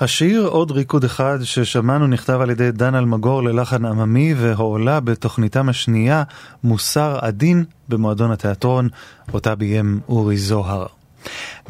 השיר 0.01 0.47
עוד 0.47 0.71
ריקוד 0.71 1.05
אחד 1.05 1.39
ששמענו 1.43 2.07
נכתב 2.07 2.39
על 2.41 2.51
ידי 2.51 2.73
דן 2.73 2.95
אלמגור 2.95 3.43
ללחן 3.43 3.85
עממי 3.85 4.35
והועלה 4.35 5.01
בתוכניתם 5.01 5.69
השנייה 5.69 6.23
מוסר 6.65 7.19
עדין 7.21 7.65
במועדון 7.89 8.31
התיאטרון 8.31 8.89
אותה 9.35 9.55
ביים 9.55 10.01
אורי 10.09 10.37
זוהר. 10.37 10.98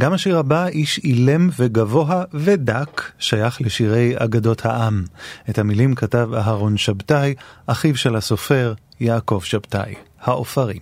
גם 0.00 0.12
השיר 0.12 0.38
הבא, 0.38 0.66
איש 0.66 1.00
אילם 1.04 1.48
וגבוה 1.58 2.24
ודק, 2.34 3.02
שייך 3.18 3.60
לשירי 3.60 4.14
אגדות 4.16 4.66
העם. 4.66 5.04
את 5.50 5.58
המילים 5.58 5.94
כתב 5.94 6.30
אהרון 6.34 6.76
שבתאי, 6.76 7.34
אחיו 7.66 7.96
של 7.96 8.16
הסופר 8.16 8.74
יעקב 9.00 9.40
שבתאי. 9.44 9.94
העופרים. 10.20 10.80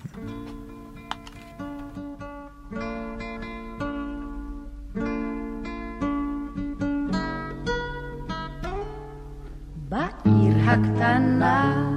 הקטנה 10.66 11.91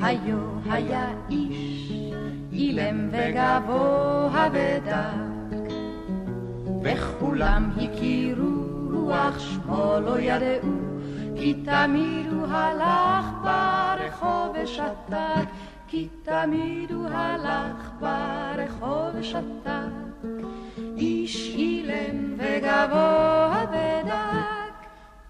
היו 0.00 0.38
היה 0.70 1.08
איש 1.30 1.92
אילם 2.52 3.08
וגבוה 3.12 4.48
ודק 4.52 5.25
וכולם 6.86 7.70
הכירו 7.76 8.66
רוח 8.92 9.38
שמו 9.38 9.96
לא 10.00 10.20
ידעו 10.20 10.68
כי 11.36 11.54
תמיד 11.54 12.32
הוא 12.32 12.46
הלך 12.46 13.26
ברחוב 13.42 14.56
ושתק 14.62 15.48
כי 15.88 16.08
תמיד 16.22 16.92
הוא 16.92 17.06
הלך 17.08 17.90
ברחוב 18.00 19.14
ושתק 19.14 20.06
איש 20.96 21.54
אילם 21.54 22.34
וגבוה 22.38 23.64
ודק 23.70 24.66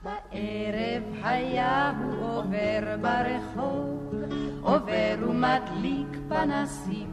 בערב 0.03 1.03
היה 1.23 1.93
הוא 2.03 2.39
עובר 2.39 2.97
ברחוב, 3.01 4.15
עובר 4.63 5.17
ומדליק 5.29 6.19
פנסים. 6.29 7.11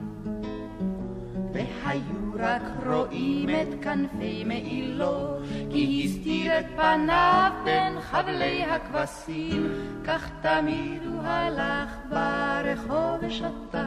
והיו 1.54 2.23
רק 2.40 2.62
רואים 2.86 3.50
את 3.50 3.84
כנפי 3.84 4.44
מעילו, 4.44 5.38
כי 5.70 6.04
הסתיר 6.06 6.60
את 6.60 6.66
פניו 6.76 7.52
בין 7.64 8.02
חבלי 8.02 8.64
הכבשים, 8.64 9.72
כך 10.04 10.30
תמיד 10.42 11.02
הוא 11.06 11.22
הלך 11.22 11.96
ברחוב 12.10 13.20
ושתק. 13.22 13.80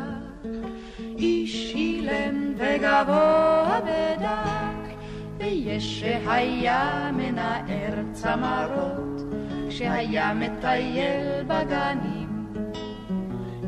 איש 1.18 1.74
אילם 1.74 2.54
וגבוה 2.56 3.80
ודק, 3.82 4.96
ויש 5.38 6.00
שהיה 6.00 7.10
מנער 7.12 7.94
צמרות, 8.12 9.22
כשהיה 9.68 10.34
מטייל 10.34 11.42
בגנים. 11.46 12.26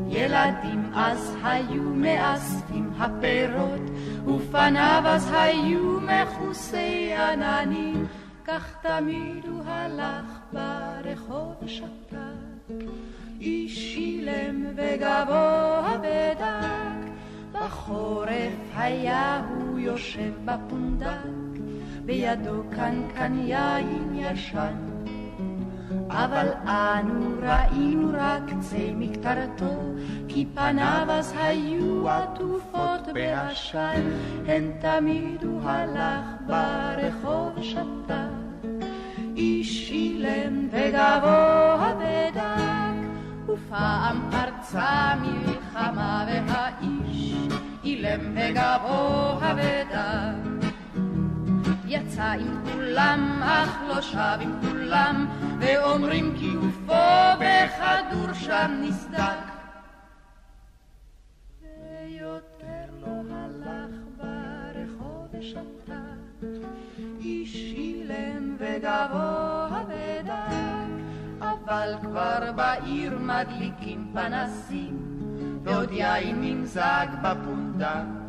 ילדים 0.08 0.90
אז 0.94 1.36
היו 1.42 1.82
מאספים 1.82 2.90
הפירות, 2.98 3.90
ופניו 4.28 5.02
אז 5.06 5.32
היו 5.32 6.00
מכוסי 6.00 7.12
עננים, 7.14 8.06
כך 8.44 8.74
תמיד 8.82 9.44
הוא 9.46 9.62
הלך 9.64 10.38
ברחוב 10.52 11.54
ושתק. 11.62 12.18
איש 13.40 13.96
אילם 13.96 14.64
וגבוה 14.76 15.96
ודק, 16.00 17.10
בחורף 17.52 18.52
היה 18.74 19.42
הוא 19.48 19.78
יושב 19.78 20.32
בפונדק, 20.44 21.60
בידו 22.04 22.62
קנקן 22.70 23.38
יין 23.38 24.14
ישן. 24.14 24.97
אבל 26.10 26.48
אנו 26.66 27.34
ראינו 27.42 28.10
רק 28.14 28.42
קצה 28.46 28.90
מקטרתו, 28.94 29.94
כי 30.28 30.46
פניו 30.54 31.06
אז 31.08 31.34
היו 31.36 32.08
עטופות 32.08 33.08
בעשן, 33.14 34.02
הן 34.46 34.70
תמיד 34.80 35.44
הוא 35.44 35.60
הלך 35.62 36.24
ברחוב 36.46 37.62
שתק. 37.62 38.48
איש 39.36 39.90
אילם 39.90 40.68
וגבוה 40.70 41.94
ודק, 41.98 43.08
ופעם 43.46 44.30
פרצה 44.30 45.14
מלחמה 45.20 46.26
והאיש 46.46 47.34
אילם 47.84 48.20
וגבוה 48.34 49.54
ודק. 49.56 50.58
יצא 51.86 52.22
עם 52.22 52.64
כולם, 52.72 53.40
אך 53.42 53.78
לא 53.88 54.00
שב 54.00 54.38
עם 54.40 54.52
כולם, 54.60 55.26
ואומרים 55.60 56.34
כי 56.38 56.50
גופו 56.54 56.92
בכדור 57.38 58.32
שם 58.32 58.80
נסדק. 58.82 59.38
ויותר 61.62 62.84
לא 63.00 63.34
הלך 63.34 63.94
ברחוב 64.16 65.28
ושתק, 65.32 66.44
איש 67.20 67.54
אילם 67.54 68.56
וגבוה 68.58 69.84
ודק, 69.88 71.02
אבל 71.40 71.94
כבר 72.02 72.52
בעיר 72.56 73.18
מדליקים 73.18 74.10
פנסים, 74.14 74.98
ועוד 75.64 75.92
יין 75.92 76.40
נמזג 76.40 77.06
בפונדק. 77.22 78.27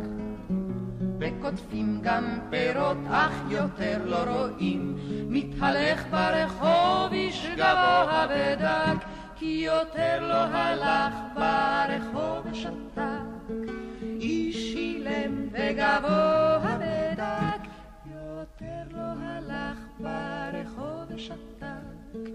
וקוטפים 1.20 2.00
גם 2.02 2.40
פירות, 2.50 2.98
אך 3.12 3.34
יותר 3.50 3.98
לא 4.06 4.18
רואים. 4.18 4.96
מתהלך 5.30 6.06
ברחוב 6.12 7.14
איש 7.14 7.48
גבוה 7.56 8.28
ודק, 8.30 9.06
כי 9.36 9.64
יותר 9.66 10.28
לא 10.28 10.44
הלך 10.58 11.14
ברחוב 11.36 12.46
ושתק. 12.52 13.54
איש 14.02 14.76
אילם 14.76 15.48
וגבוה 15.52 16.78
ודק, 16.80 17.70
יותר 18.06 18.98
לא 18.98 19.14
הלך 19.22 19.78
ברחוב 20.00 21.04
ושתק. 21.16 22.30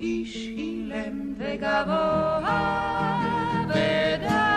איש 0.00 0.36
אילם 0.36 1.34
וגבוה 1.38 2.40
ודק. 3.68 4.49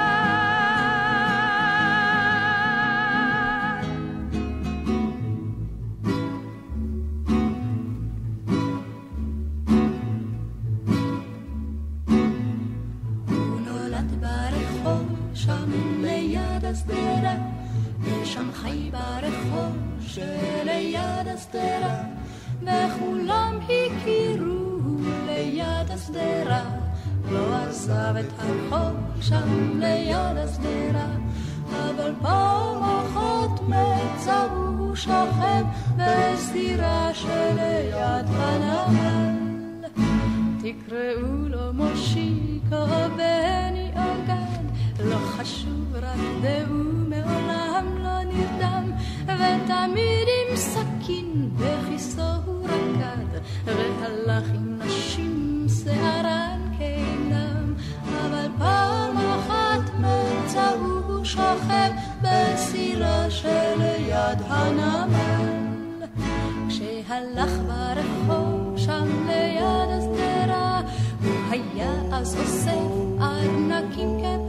השדרה, 16.73 17.35
ושם 18.01 18.51
חי 18.53 18.91
ברחוב 18.91 19.77
שליד 19.99 21.27
השדרה, 21.35 22.03
וכולם 22.61 23.59
הכירו 23.63 24.97
ליד 25.25 25.91
השדרה, 25.91 26.63
לא 27.31 27.55
עזב 27.55 28.15
את 28.19 28.25
הרחוב 28.39 28.97
שם 29.21 29.79
ליד 29.79 30.37
השדרה, 30.37 31.07
אבל 31.71 32.13
פעם 32.21 32.83
אחת 32.83 33.61
מצב 33.61 34.47
הוא 34.55 34.95
שוכב 34.95 35.65
בסדירה 35.97 37.13
שליד 37.13 38.25
הנמל. 38.27 39.43
תקראו 40.57 41.47
לו 41.47 41.73
מושיקו 41.73 42.85
בני 43.15 43.92
לא 45.13 45.19
חשוב, 45.19 45.95
רק 45.95 46.19
דהו 46.41 46.75
מעולם 47.09 47.85
לא 48.03 48.23
נרדם, 48.23 48.91
ותמיד 49.25 50.27
עם 50.27 50.55
סכין 50.55 51.49
בכיסו 51.55 52.21
הוא 52.45 52.67
רקד, 52.67 53.39
והלך 53.65 54.43
עם 54.55 54.79
נשים 54.79 55.65
שערן 55.83 56.61
כאינם, 56.77 57.73
אבל 58.07 58.47
פעם 58.57 59.17
אחת 59.17 59.91
מצאו 59.99 61.25
שוכב 61.25 61.91
בסירה 62.21 63.29
שליד 63.29 64.39
הנמל. 64.47 65.63
כשהלך 66.69 67.51
ברחוב 67.67 68.77
שם 68.77 69.27
ליד 69.27 69.89
השדרה, 69.89 70.81
הוא 71.23 71.33
היה 71.49 71.93
אז 72.11 72.37
אוסף 72.39 73.21
ארנקים 73.21 74.19
כ... 74.21 74.42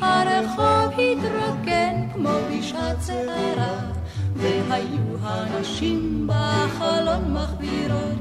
הרחוב 0.00 0.92
התרוקן 0.92 2.08
כמו 2.14 2.30
בשעת 2.50 2.96
שערה, 3.06 3.78
והיו 4.36 5.16
הנשים 5.22 6.26
בחלון 6.26 7.34
מחבירות, 7.34 8.20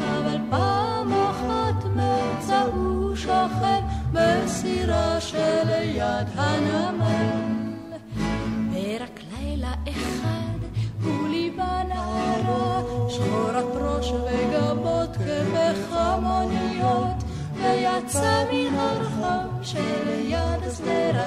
אבל 0.00 0.38
פעם 0.50 1.12
אחת 1.12 1.84
מצא 1.84 2.62
הוא 2.74 3.16
שוכב 3.16 3.80
בסירה 4.12 5.20
שליד 5.20 6.26
הנמל. 6.34 7.56
ורק 8.72 9.20
לילה 9.32 9.74
אחד 9.88 10.58
הוא 11.02 11.28
ליבה 11.28 11.82
נערה, 11.88 12.82
שחורת 13.08 13.64
ראש 13.74 14.12
וגבות 14.12 15.16
כבחמוניות, 15.16 17.16
ויצא 17.62 18.44
מן 18.52 18.74
הרחוב 18.78 19.62
שליד 19.62 20.62
השדרה, 20.66 21.26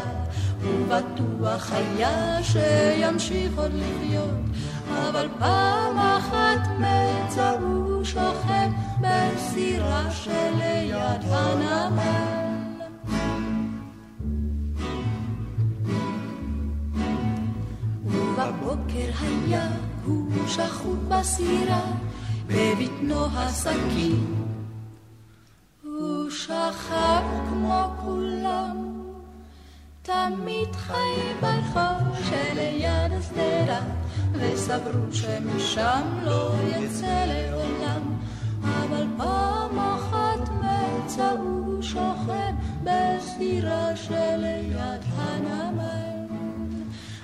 ובטוח 0.62 1.72
היה 1.72 2.44
שימשיך 2.44 3.58
עוד 3.58 3.72
לחיות, 3.74 4.40
אבל 4.90 5.28
פעם 5.40 5.98
אחת 5.98 6.70
מצא 6.80 7.56
הוא 7.62 8.04
שוכב 8.04 8.70
בסירה 9.02 10.12
שליד 10.12 11.22
הנמל. 11.30 12.40
ובבוקר 18.06 19.12
היה 19.22 19.68
הוא 20.06 20.48
שחוט 20.48 21.00
בסירה, 21.08 21.82
בבטנו 22.48 23.26
הסכין. 23.34 24.49
הוא 26.30 26.36
שכב 26.36 27.24
כמו 27.50 27.84
כולם, 28.02 28.78
תמיד 30.02 30.76
חי 30.76 31.34
ברחוב 31.42 32.18
שליד 32.30 33.14
השדרה, 33.20 33.80
וסברו 34.34 35.14
שמשם 35.14 36.02
לא 36.24 36.52
יצא 36.68 37.26
לעולם, 37.28 38.02
אבל 38.64 39.08
פעם 39.18 39.80
אחת 39.80 40.50
מצא 40.50 41.32
הוא 41.32 41.82
שוכב 41.82 42.54
בסירה 42.84 43.96
שליד 43.96 45.02
הנמל. 45.18 46.36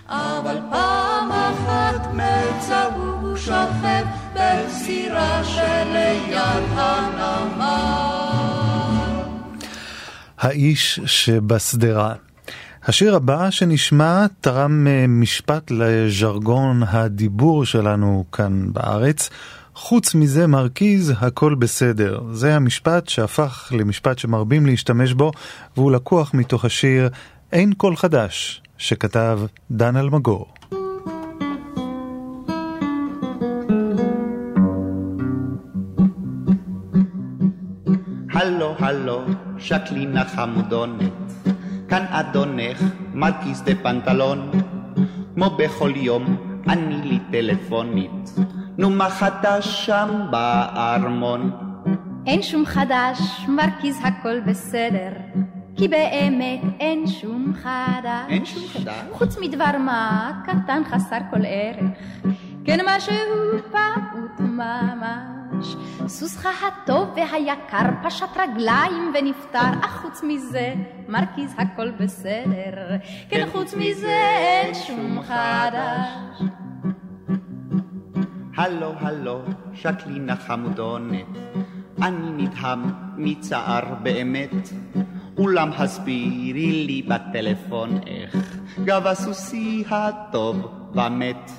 אבל 0.09 0.57
פעם 0.71 1.31
אחת 1.31 2.07
מצא 2.13 2.89
הוא 2.95 3.37
שוכב 3.37 4.05
בסירה 4.33 5.43
שליד 5.43 6.33
הנמל. 6.75 8.34
האיש 10.45 10.99
שבשדרה. 11.05 12.13
השיר 12.83 13.15
הבא 13.15 13.49
שנשמע 13.49 14.25
תרם 14.41 14.87
אה, 14.87 15.05
משפט 15.07 15.71
לז'רגון 15.71 16.83
הדיבור 16.87 17.65
שלנו 17.65 18.25
כאן 18.31 18.73
בארץ. 18.73 19.29
חוץ 19.75 20.15
מזה 20.15 20.47
מרכיז 20.47 21.13
הכל 21.17 21.55
בסדר. 21.55 22.19
זה 22.31 22.55
המשפט 22.55 23.07
שהפך 23.07 23.73
למשפט 23.77 24.19
שמרבים 24.19 24.65
להשתמש 24.65 25.13
בו 25.13 25.31
והוא 25.77 25.91
לקוח 25.91 26.33
מתוך 26.33 26.65
השיר 26.65 27.09
אין 27.51 27.73
קול 27.73 27.95
חדש 27.95 28.61
שכתב 28.77 29.39
דן 29.71 29.97
אלמגור. 29.97 30.53
הלו, 38.79 39.21
שקלינה 39.57 40.25
חמודונת, 40.25 41.33
כאן 41.87 42.05
אדונך, 42.09 42.81
מרקיס 43.13 43.61
דה 43.61 43.75
פנטלון. 43.83 44.51
כמו 45.35 45.49
בכל 45.49 45.91
יום, 45.95 46.37
אני 46.67 46.95
לי 46.95 47.19
טלפונית, 47.31 48.35
נו 48.77 48.89
מה 48.89 49.09
חדש 49.09 49.85
שם 49.85 50.27
בארמון? 50.31 51.51
אין 52.27 52.41
שום 52.41 52.65
חדש, 52.65 53.19
מרכיז 53.47 53.99
הכל 54.03 54.39
בסדר, 54.39 55.09
כי 55.77 55.87
באמת 55.87 56.61
אין 56.79 57.07
שום 57.07 57.53
חדש. 57.53 58.25
אין 58.29 58.45
שום 58.45 58.63
חדש? 58.73 59.01
חוץ 59.11 59.37
מדבר 59.41 59.77
מה 59.79 60.31
קטן 60.45 60.81
חסר 60.91 61.17
כל 61.31 61.41
ערך, 61.45 61.97
כן 62.65 62.79
משהו 62.87 63.15
פעוט 63.71 64.39
ממש. 64.39 65.44
סוסך 66.07 66.63
הטוב 66.63 67.09
והיקר 67.15 67.89
פשט 68.03 68.37
רגליים 68.37 69.13
ונפטר, 69.13 69.79
אך 69.81 70.01
חוץ 70.01 70.23
מזה 70.23 70.73
מרכיז 71.07 71.55
הכל 71.57 71.91
בסדר, 71.91 72.97
כן 73.29 73.47
חוץ 73.51 73.73
מזה 73.73 74.17
אין 74.37 74.73
שום 74.73 75.21
חדש. 75.21 76.49
הלו, 78.57 78.93
הלו, 78.99 79.39
שקלינה 79.73 80.35
חמודונת, 80.35 81.25
אני 82.01 82.43
נדהם 82.43 82.83
מצער 83.17 83.93
באמת, 84.03 84.69
אולם 85.37 85.69
הסבירי 85.77 86.85
לי 86.87 87.01
בטלפון 87.01 87.99
איך. 88.07 88.57
גב 88.83 89.07
הסוסי 89.07 89.83
הטוב 89.89 90.67
ומת. 90.93 91.51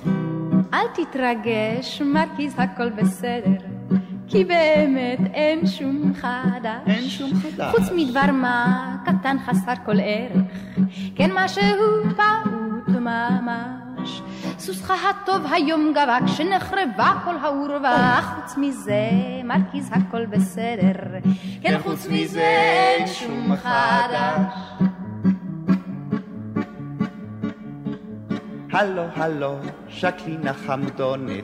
אל 0.73 0.87
תתרגש, 0.93 2.01
מרכיז 2.01 2.53
הכל 2.57 2.89
בסדר, 2.89 3.76
כי 4.27 4.43
באמת 4.43 5.19
אין 5.33 5.67
שום 5.67 6.13
חדש. 6.13 6.81
אין 6.87 7.09
שום 7.09 7.31
חדש. 7.33 7.75
חוץ 7.75 7.89
מדבר 7.95 8.31
מה 8.31 8.95
קטן 9.05 9.37
חסר 9.45 9.73
כל 9.85 9.99
ערך, 9.99 10.57
כן 11.15 11.29
משהו 11.33 11.63
פעוט 12.15 12.97
ממש. 12.99 14.21
סוסך 14.59 14.91
הטוב 14.91 15.41
היום 15.51 15.93
גבה 15.93 16.17
כשנחרבה 16.25 17.13
כל 17.23 17.35
העורבה, 17.41 18.19
חוץ 18.21 18.57
מזה 18.57 19.09
מרכיז 19.43 19.91
הכל 19.91 20.25
בסדר, 20.25 21.19
כן 21.61 21.79
חוץ 21.83 22.07
מזה 22.11 22.41
אין 22.41 23.07
שום 23.07 23.55
חדש. 23.55 24.53
הלו, 28.71 29.03
הלו, 29.15 29.55
שקלינה 29.87 30.53
חמדונת, 30.53 31.43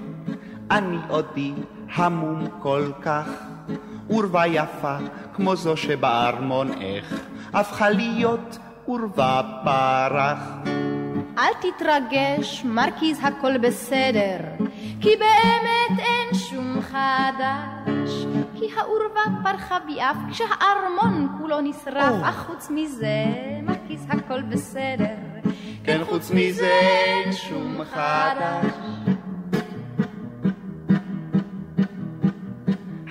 אני 0.71 0.97
עודי 1.09 1.53
המום 1.95 2.47
כל 2.59 2.91
כך, 3.01 3.29
עורבה 4.07 4.47
יפה 4.47 4.97
כמו 5.33 5.55
זו 5.55 5.77
שבארמון 5.77 6.71
איך, 6.81 7.21
הפכה 7.53 7.89
להיות 7.89 8.57
עורבה 8.85 9.41
פרח. 9.63 10.39
אל 11.37 11.53
תתרגש, 11.61 12.63
מרכיז 12.65 13.19
הכל 13.23 13.57
בסדר, 13.57 14.37
כי 15.01 15.09
באמת 15.15 15.99
אין 15.99 16.33
שום 16.33 16.81
חדש. 16.81 18.25
כי 18.55 18.65
העורבה 18.77 19.21
פרחה 19.43 19.77
ביעף 19.87 20.17
כשהארמון 20.31 21.27
כולו 21.37 21.61
נשרף, 21.61 22.15
אך 22.23 22.45
חוץ 22.47 22.69
מזה, 22.69 23.25
מרכיז 23.63 24.05
הכל 24.09 24.41
בסדר. 24.41 25.15
כן, 25.83 26.01
חוץ 26.09 26.31
מזה 26.31 26.71
אין 27.05 27.33
שום 27.33 27.83
חדש. 27.83 28.65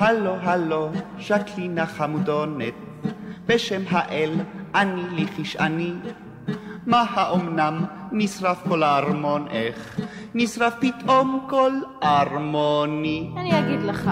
הלו, 0.03 0.35
הלו, 0.35 0.91
שקלינה 1.19 1.87
חמודונת, 1.87 2.75
בשם 3.47 3.83
האל, 3.91 4.31
אני 4.75 5.03
לי 5.11 5.27
כשאני. 5.37 5.93
מה 6.87 7.05
האומנם 7.15 7.85
נשרף 8.13 8.63
כל 8.69 8.83
הארמון, 8.83 9.49
איך 9.51 10.01
נשרף 10.35 10.75
פתאום 10.81 11.47
כל 11.51 11.73
ארמוני? 12.03 13.31
אני 13.37 13.59
אגיד 13.61 13.83
לך, 13.83 14.11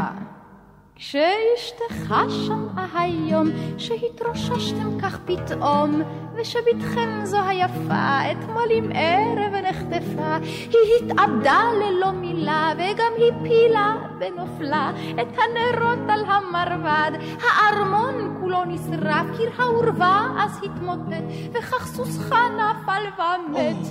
כשאשתך 1.01 2.15
שמעה 2.29 3.03
היום 3.03 3.49
שהתרוששתם 3.79 5.01
כך 5.03 5.19
פתאום, 5.25 6.03
ושבתכם 6.35 7.21
זו 7.25 7.39
היפה 7.47 8.33
אתמול 8.33 8.69
עם 8.71 8.91
ערב 8.95 9.55
נחטפה, 9.55 10.37
היא 10.71 11.11
התאבדה 11.11 11.61
ללא 11.81 12.11
מילה 12.11 12.73
וגם 12.75 13.13
הפילה 13.17 13.97
בנופלה 14.19 14.93
את 15.21 15.39
הנרות 15.39 15.99
על 16.09 16.25
המרבד, 16.25 17.11
הארמון 17.43 18.37
כולו 18.41 18.65
נשרף, 18.65 19.27
קיר 19.37 19.51
העורבה 19.59 20.27
אז 20.39 20.61
התמוטט, 20.63 21.25
וכך 21.53 21.87
סוסך 21.87 22.33
נפל 22.33 23.03
ומת. 23.19 23.87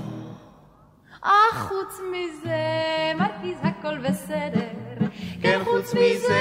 אך 1.21 1.57
חוץ 1.57 1.99
מזה, 2.11 2.57
מרכיז 3.15 3.57
הכל 3.63 3.97
בסדר. 3.97 4.88
כן 5.41 5.59
חוץ 5.63 5.93
מזה 5.93 6.35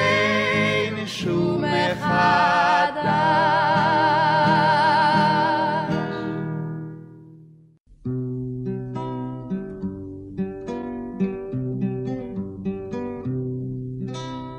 אין 0.53 1.07
שום 1.07 1.65
אחד 1.65 2.93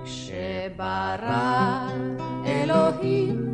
כשברא 0.03 1.87
אלוהים 2.45 3.53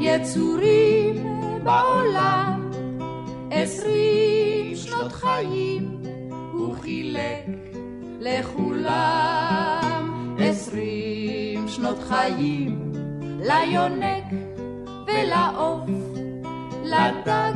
יצורים 0.00 1.26
בעולם 1.64 2.70
עשרים 3.50 4.76
שנות 4.76 5.12
חיים 5.12 6.02
הוא 6.52 6.74
חילק 6.80 7.46
לכולם. 8.20 9.83
שנות 11.94 12.08
חיים 12.08 12.92
ליונק 13.24 14.24
ולעוף 15.06 15.90
לדג 16.84 17.54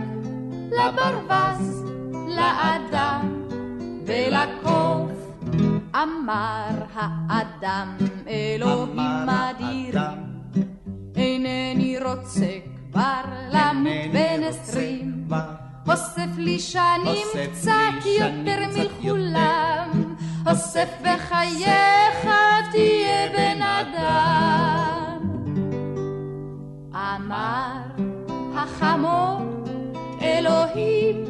לברווז 0.70 1.84
לאדם 2.12 3.44
ולקוף. 4.06 5.10
אמר 5.94 6.84
האדם 6.94 7.96
אלוהים 8.26 9.28
אדיר 9.28 10.00
אינני 11.16 11.98
רוצה 12.04 12.58
כבר 12.92 13.22
למות 13.50 14.12
בן 14.12 14.42
עשרים 14.42 15.28
אוסף 15.90 16.38
לי 16.38 16.58
שנים 16.58 17.26
קצת 17.52 18.06
יותר 18.20 18.58
מכולם. 18.76 20.14
אוסף 20.46 20.88
בחייך 21.00 22.28
תהיה 22.70 23.28
בן 23.32 23.62
אדם. 23.62 25.18
אמר 26.94 27.80
החמור 28.54 29.40
אלוהים 30.22 31.24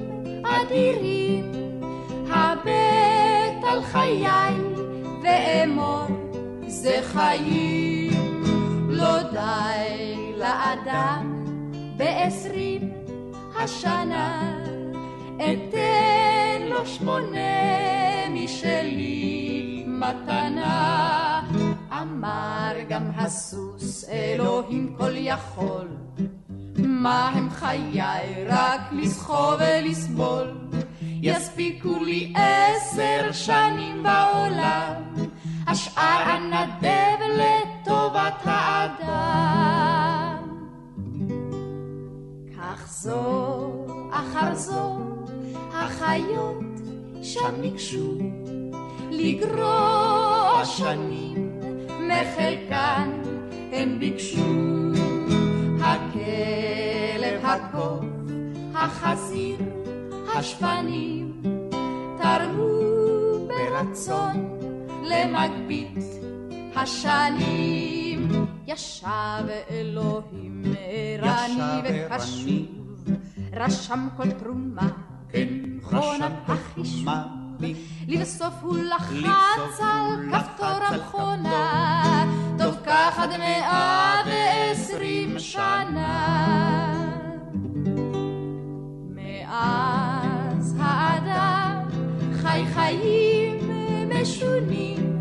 אדירים 0.44 1.52
הבט 2.30 3.64
על 3.70 3.82
חיי 3.82 4.54
ואמור 5.22 6.06
זה 6.66 7.00
חיים. 7.02 7.88
לא 8.88 9.22
די 9.22 10.32
לאדם 10.38 11.44
בעשרים 11.96 12.77
השנה. 13.58 14.54
אתן 15.36 16.62
לו 16.68 16.86
שמונה 16.86 17.38
משלי 18.30 19.84
מתנה. 19.86 21.42
אמר 21.92 22.72
גם 22.88 23.10
הסוס 23.16 24.08
אלוהים 24.08 24.94
כל 24.98 25.12
יכול. 25.16 25.88
מה 26.76 27.28
הם 27.28 27.50
חיי? 27.50 28.00
רק 28.46 28.80
לסחוב 28.92 29.54
ולסבול. 29.58 30.54
יספיקו 31.02 32.04
לי 32.04 32.34
עשר 32.36 33.32
שנים 33.32 34.02
בעולם. 34.02 35.02
השאר 35.66 36.36
אנדב 36.36 37.18
לטובת 37.38 38.42
האדם 38.44 40.27
זו 43.02 43.86
אחר 44.10 44.54
זו 44.54 44.98
החיות 45.72 46.64
שם 47.22 47.54
ניגשו 47.60 48.18
לגרוע 49.10 50.62
שנים 50.64 51.60
מחלקן. 51.88 53.10
הם 53.72 53.98
ביקשו 53.98 54.92
הכלב 55.80 57.44
הקוף 57.44 58.04
החזיר 58.74 59.58
השפנים 60.34 61.42
תרמו 62.22 63.48
ברצון 63.48 64.58
למגבית 65.04 65.98
השנים. 66.76 68.28
ישב 68.66 69.06
אלוהים 69.70 70.62
ערני. 70.88 71.82
וקשוב 71.84 72.87
רשם 73.58 74.08
כל 74.16 74.30
תרומה. 74.30 74.88
כן, 75.28 75.48
רשם 75.92 76.32
החישוב. 76.46 77.08
לי 77.60 77.74
לבסוף 78.06 78.54
הוא 78.60 78.76
לחץ 78.78 79.80
על 79.80 80.32
כפתור 80.32 80.66
המכונה. 80.66 82.24
טוב 82.58 82.74
כך 82.86 83.18
עד 83.18 83.30
מאה 83.38 84.22
ועשרים 84.26 85.38
שנה. 85.38 86.44
מאז 89.14 90.76
האדם 90.80 91.88
חי 92.32 92.64
חיים 92.74 94.10
משונים. 94.10 95.20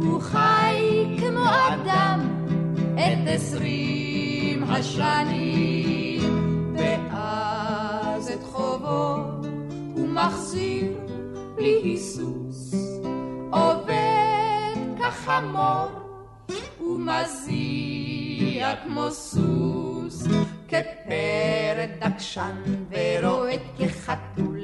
הוא 0.00 0.20
חי 0.20 1.16
כמו 1.20 1.44
אדם 1.68 2.20
את 2.94 3.28
עשרים 3.28 4.64
השנים 4.64 5.85
מחזיר 10.26 10.92
בלי 11.56 11.80
היסוס. 11.82 12.74
עובד 13.50 14.76
כחמור 14.98 15.88
ומזיע 16.80 18.76
כמו 18.84 19.10
סוס. 19.10 20.26
כפרד 20.68 21.90
דקשן 22.00 22.62
ורועד 22.90 23.60
כחתול. 23.78 24.60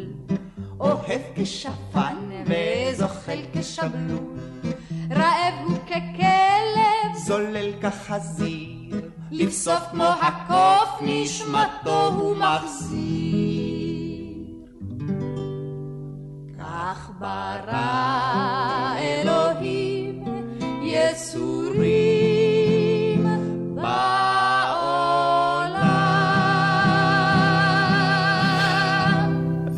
אוהב 0.81 1.21
כשפן 1.37 2.17
וזוחל 2.47 3.39
כשבלול. 3.53 4.39
רעב 5.11 5.55
הוא 5.65 5.79
ככלב. 5.87 7.15
זולל 7.27 7.73
כחזיר. 7.83 9.01
לבסוף 9.31 9.83
כמו 9.91 10.05
הקוף 10.05 11.01
נשמתו 11.03 12.13
הוא 12.17 12.37
מחזיר. 12.37 13.32
כך 16.83 17.11
ברא 17.19 17.79
אלוהים 18.99 20.25
יצורים 20.83 21.93
בעולם. 23.75 24.83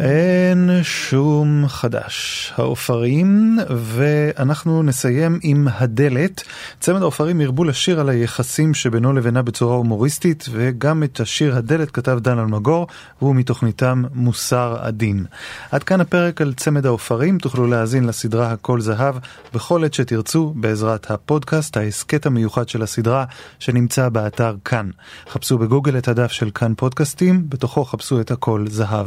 אין 0.01 0.71
שום 1.11 1.65
חדש. 1.69 2.53
העופרים, 2.57 3.59
ואנחנו 3.71 4.83
נסיים 4.83 5.39
עם 5.43 5.69
הדלת. 5.71 6.43
צמד 6.81 7.03
העופרים 7.03 7.41
הרבו 7.41 7.65
לשיר 7.65 8.01
על 8.01 8.09
היחסים 8.09 8.75
שבינו 8.75 9.13
לבינה 9.13 9.43
בצורה 9.43 9.77
הומוריסטית, 9.77 10.47
וגם 10.51 11.03
את 11.03 11.21
השיר 11.21 11.57
הדלת 11.57 11.91
כתב 11.91 12.19
דן 12.23 12.39
אלמגור, 12.39 12.87
והוא 13.23 13.35
מתוכניתם 13.35 14.03
מוסר 14.15 14.77
עדין. 14.81 15.25
עד 15.71 15.83
כאן 15.83 16.01
הפרק 16.01 16.41
על 16.41 16.55
צמד 16.55 16.87
העופרים, 16.87 17.39
תוכלו 17.39 17.67
להאזין 17.67 18.05
לסדרה 18.05 18.53
הכל 18.53 18.81
זהב 18.81 19.15
בכל 19.55 19.85
עת 19.85 19.95
שתרצו, 19.95 20.53
בעזרת 20.57 21.11
הפודקאסט, 21.11 21.77
ההסכת 21.77 22.27
המיוחד 22.27 22.69
של 22.69 22.83
הסדרה, 22.83 23.25
שנמצא 23.59 24.09
באתר 24.09 24.57
כאן. 24.65 24.91
חפשו 25.31 25.59
בגוגל 25.59 25.99
את 25.99 26.09
הדף 26.09 26.33
של 26.33 26.51
כאן 26.51 26.73
פודקאסטים, 26.77 27.45
בתוכו 27.49 27.85
חפשו 27.85 28.21
את 28.21 28.31
הכל 28.31 28.65
זהב. 28.69 29.07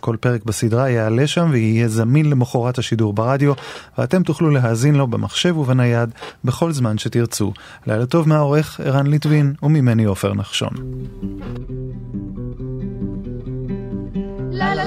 כל 0.00 0.16
פרק 0.20 0.44
בסדרה 0.44 0.90
יעלה 0.90 1.26
שם 1.36 1.48
ויהיה 1.52 1.88
זמין 1.88 2.30
למחרת 2.30 2.78
השידור 2.78 3.12
ברדיו, 3.12 3.52
ואתם 3.98 4.22
תוכלו 4.22 4.50
להאזין 4.50 4.94
לו 4.94 5.06
במחשב 5.06 5.56
ובנייד 5.56 6.10
בכל 6.44 6.72
זמן 6.72 6.98
שתרצו. 6.98 7.52
לילה 7.86 8.06
טוב 8.06 8.28
מהעורך 8.28 8.80
ערן 8.84 9.06
ליטבין 9.06 9.54
וממני 9.62 10.04
עופר 10.04 10.34
נחשון. 10.34 10.72
la 14.58 14.70
la 14.74 14.84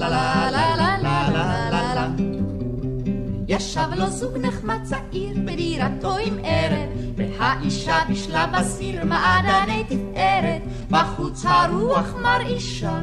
la 0.00 0.08
la 0.14 0.43
ישב 3.74 3.94
לו 3.96 4.10
זוג 4.10 4.36
נחמד 4.36 4.78
צעיר 4.82 5.36
בדירתו 5.44 6.16
עם 6.16 6.38
ערב, 6.42 6.88
והאישה 7.16 7.96
בישלה 8.08 8.46
בסיר 8.46 9.04
מעדני 9.04 9.84
תפארת, 9.84 10.62
בחוץ 10.90 11.44
הרוח 11.44 12.14
מרעישה, 12.22 13.02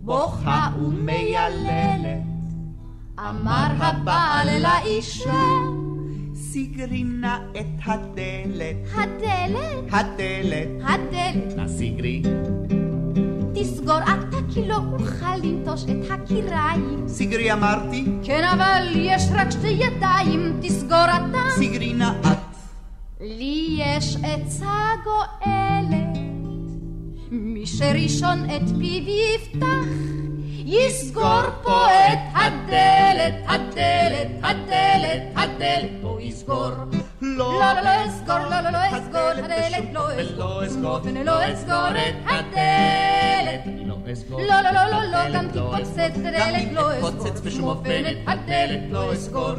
בוכה 0.00 0.68
ומייללת. 0.82 2.22
אמר 3.18 3.66
הבעל 3.78 4.48
לאישה, 4.62 5.44
סגרי 6.34 7.04
נא 7.04 7.38
את 7.50 7.80
הדלת, 7.84 8.76
הדלת, 8.94 9.92
הדלת, 9.92 10.68
הדלת, 10.82 11.56
נא 11.56 11.68
סגרי, 11.68 12.22
תסגור 13.54 13.98
אתה 13.98 14.25
כי 14.56 14.68
לא 14.68 14.76
אוכל 14.92 15.36
לנטוש 15.42 15.84
את 15.84 16.10
הקיריים. 16.10 17.04
סגרי 17.08 17.52
אמרתי, 17.52 18.04
כן, 18.24 18.44
אבל 18.44 18.86
יש 18.94 19.22
רק 19.34 19.50
שתי 19.50 19.68
ידיים, 19.68 20.60
תסגור 20.62 21.04
אתה. 21.04 21.50
סגרי 21.56 21.92
נא 21.92 22.10
את, 22.20 22.56
לי 23.20 23.78
יש 23.78 24.16
עצה 24.22 24.90
גואלת, 25.04 26.18
מי 27.30 27.66
שראשון 27.66 28.44
את 28.44 28.68
פיו 28.78 29.02
יפתח, 29.08 29.88
יסגור 30.64 31.42
פה 31.62 31.86
את 31.86 32.18
הדלת, 32.34 33.34
הדלת, 33.46 34.28
הדלת, 34.42 35.22
הדלת, 35.36 35.90
פה 36.02 36.18
יסגור. 36.20 36.70
לא, 37.22 37.60
לא, 37.60 37.80
לא 37.80 38.06
אסגור, 38.06 38.38
לא, 38.38 38.60
לא, 38.60 38.70
לא 38.70 38.78
אסגור, 38.98 39.20
הדלת 39.20 39.92
לא 39.92 40.22
אסגור, 40.22 41.00
לא 41.24 41.52
אסגור 41.52 41.88
את 41.88 42.14
הדלת. 42.26 43.60
לא, 44.30 44.38
לא, 44.38 44.70
לא, 44.70 44.90
לא, 44.90 45.04
לא, 45.04 45.34
גם 45.34 45.48
תתפוצץ 45.48 46.18
הדלת, 46.24 46.72
לא 46.72 46.98
אסגור, 46.98 47.34
בשום 47.44 47.64
אופן 47.64 48.02
את 48.06 48.16
הדלת 48.26 48.80
לא 48.90 49.12
אסגור. 49.12 49.52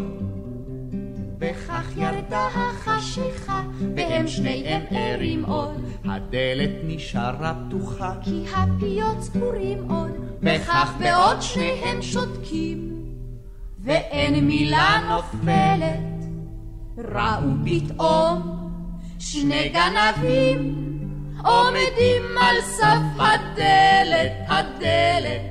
וכך 1.39 1.97
ירדה 1.97 2.47
החשיכה, 2.55 3.61
והם 3.95 4.27
שניהם 4.27 4.81
ערים 4.91 5.45
עוד. 5.45 5.85
הדלת 6.05 6.71
נשארה 6.83 7.53
פתוחה, 7.67 8.13
כי 8.23 8.45
הפיות 8.55 9.21
סגורים 9.21 9.91
עוד. 9.91 10.11
וכך 10.41 10.93
בעוד 10.99 11.41
שניהם 11.41 12.01
שותקים, 12.01 13.03
ואין 13.83 14.45
מילה 14.45 14.99
נופלת. 15.09 16.16
ראו 16.97 17.49
פתאום 17.65 18.41
שני 19.19 19.69
גנבים 19.69 20.87
עומדים 21.43 22.37
על 22.41 22.61
סף 22.61 23.19
הדלת, 23.19 24.31
הדלת. 24.47 25.41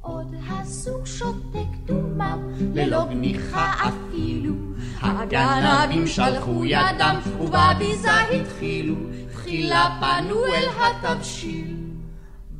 עוד 0.00 0.34
הסוג 0.48 1.06
שותק 1.06 1.68
דומם, 1.84 2.38
ללא 2.74 3.04
גניחה 3.04 3.72
אפילו. 3.72 4.54
הגנבים 5.00 6.06
שלחו 6.06 6.64
ידם, 6.64 7.16
ובביזה 7.40 8.20
התחילו, 8.20 8.94
תחילה 9.32 9.98
פנו 10.00 10.44
אל 10.44 10.68
התבשיל, 10.80 11.76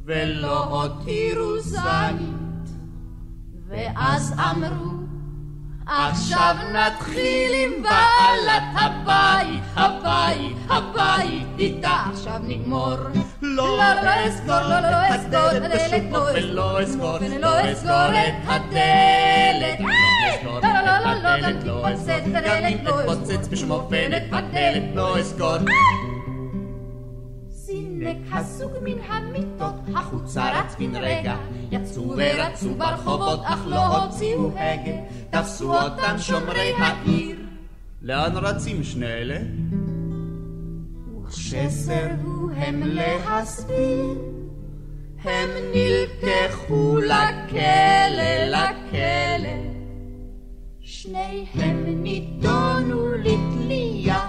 ולא 0.05 0.65
הותירו 0.65 1.59
זית. 1.59 2.71
ואז 3.69 4.35
אמרו, 4.39 4.99
עכשיו 5.89 6.57
נתחיל 6.73 7.53
עם 7.55 7.83
בעלת 7.83 8.63
הבית, 8.75 9.63
הבית, 9.77 10.57
הבית, 10.69 11.47
איתה 11.59 11.97
עכשיו 12.11 12.39
נגמור. 12.43 12.95
לא, 13.43 13.79
לא 13.79 14.29
אסגור, 14.29 14.61
לא, 14.61 14.81
לא 14.81 15.17
אסגור 15.17 15.51
את 15.51 15.63
הדלת, 15.63 16.03
לא 16.43 16.83
אסגור, 16.83 17.19
ולא 17.21 17.73
אסגור 17.73 18.11
את 18.29 18.35
הדלת. 18.47 19.81
לא, 20.45 20.61
לא, 20.63 20.99
לא, 21.05 21.23
לא, 21.23 21.41
גם 21.43 21.53
תתפוצץ 21.53 22.09
את 22.09 22.35
הדלת, 22.35 22.85
לא 22.85 23.01
אסגור. 23.01 23.15
תתפוצץ 23.15 23.49
בשום 23.49 23.71
אופן 23.71 24.11
את 24.17 24.23
הדלת, 24.33 24.83
לא 24.95 25.21
אסגור. 25.21 25.57
זינק 27.99 28.33
הסוג 28.33 28.73
מן 28.83 28.99
המיטות, 29.07 29.75
החוצה 29.95 30.61
רץ 30.61 30.75
בן 30.79 30.97
רגע, 30.97 31.37
יצאו 31.71 32.15
ורצו 32.17 32.75
ברחובות, 32.75 33.41
אך 33.45 33.67
לא 33.67 33.87
הוציאו 33.87 34.51
הגה, 34.57 34.93
תפסו 35.31 35.75
אותם 35.75 36.15
שומרי 36.19 36.73
העיר. 36.79 37.37
לאן 38.03 38.37
רצים 38.37 38.83
שני 38.83 39.07
אלה? 39.07 39.39
וכשסירבו 41.23 42.51
הם 42.57 42.83
להסביר, 42.85 44.19
הם 45.25 45.49
נלקחו 45.75 46.99
לכלא, 46.99 48.47
לכלא. 48.49 49.59
שניהם 50.81 52.03
נידונו 52.03 53.09
לתלייה. 53.13 54.28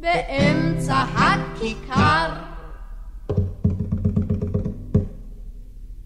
באמצע 0.00 1.04
הכיכר. 1.16 2.32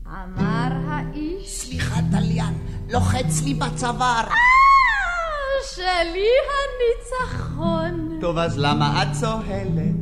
אמר 0.06 0.72
האיש, 0.88 1.60
סליחה, 1.60 2.00
טליין, 2.10 2.54
לוחץ 2.90 3.42
לי 3.44 3.54
בצוואר. 3.54 4.24
שלי 5.74 6.28
הניצחון. 6.54 8.18
טוב, 8.20 8.38
אז 8.38 8.58
למה 8.58 9.02
את 9.02 9.08
צוהלת? 9.12 9.94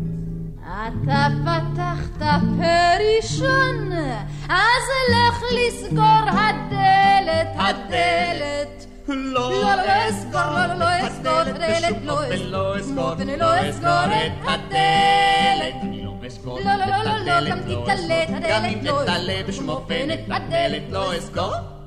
אתה 0.63 1.27
פתחת 1.43 2.23
פרישון, 2.59 3.93
אז 4.49 4.85
לך 5.11 5.43
לסגור 5.53 6.25
הדלת, 6.29 7.49
הדלת. 7.57 8.87
לא 9.15 9.51
לא, 9.51 9.75
לא 9.75 10.09
אסגור, 10.11 10.41
לא, 10.41 10.67
לא, 10.67 10.75
לא 10.75 11.09
אסגור 11.09 11.43
את 11.43 11.47
הדלת, 11.47 11.97
לא 12.03 12.79
אסגור, 12.81 13.15
ואני 13.19 13.37
לא 13.37 13.71
אסגור 13.71 14.05
את 14.05 14.33
הדלת. 14.43 15.75
לא, 16.45 16.59
לא, 16.65 16.87
לא, 16.87 17.15
לא, 17.27 17.39
לא, 17.41 17.51
גם 17.51 17.61
תתעלה 17.61 18.23
את 18.23 18.29
הדלת, 18.29 18.43
לא 18.43 18.49
גם 18.51 18.65
אם 18.65 18.79
תתעלה 19.03 19.41
בשום 19.49 19.69
אופן 19.69 20.11
את 20.11 20.21
הדלת, 20.31 20.83
לא 20.91 21.19
אסגור. 21.19 21.82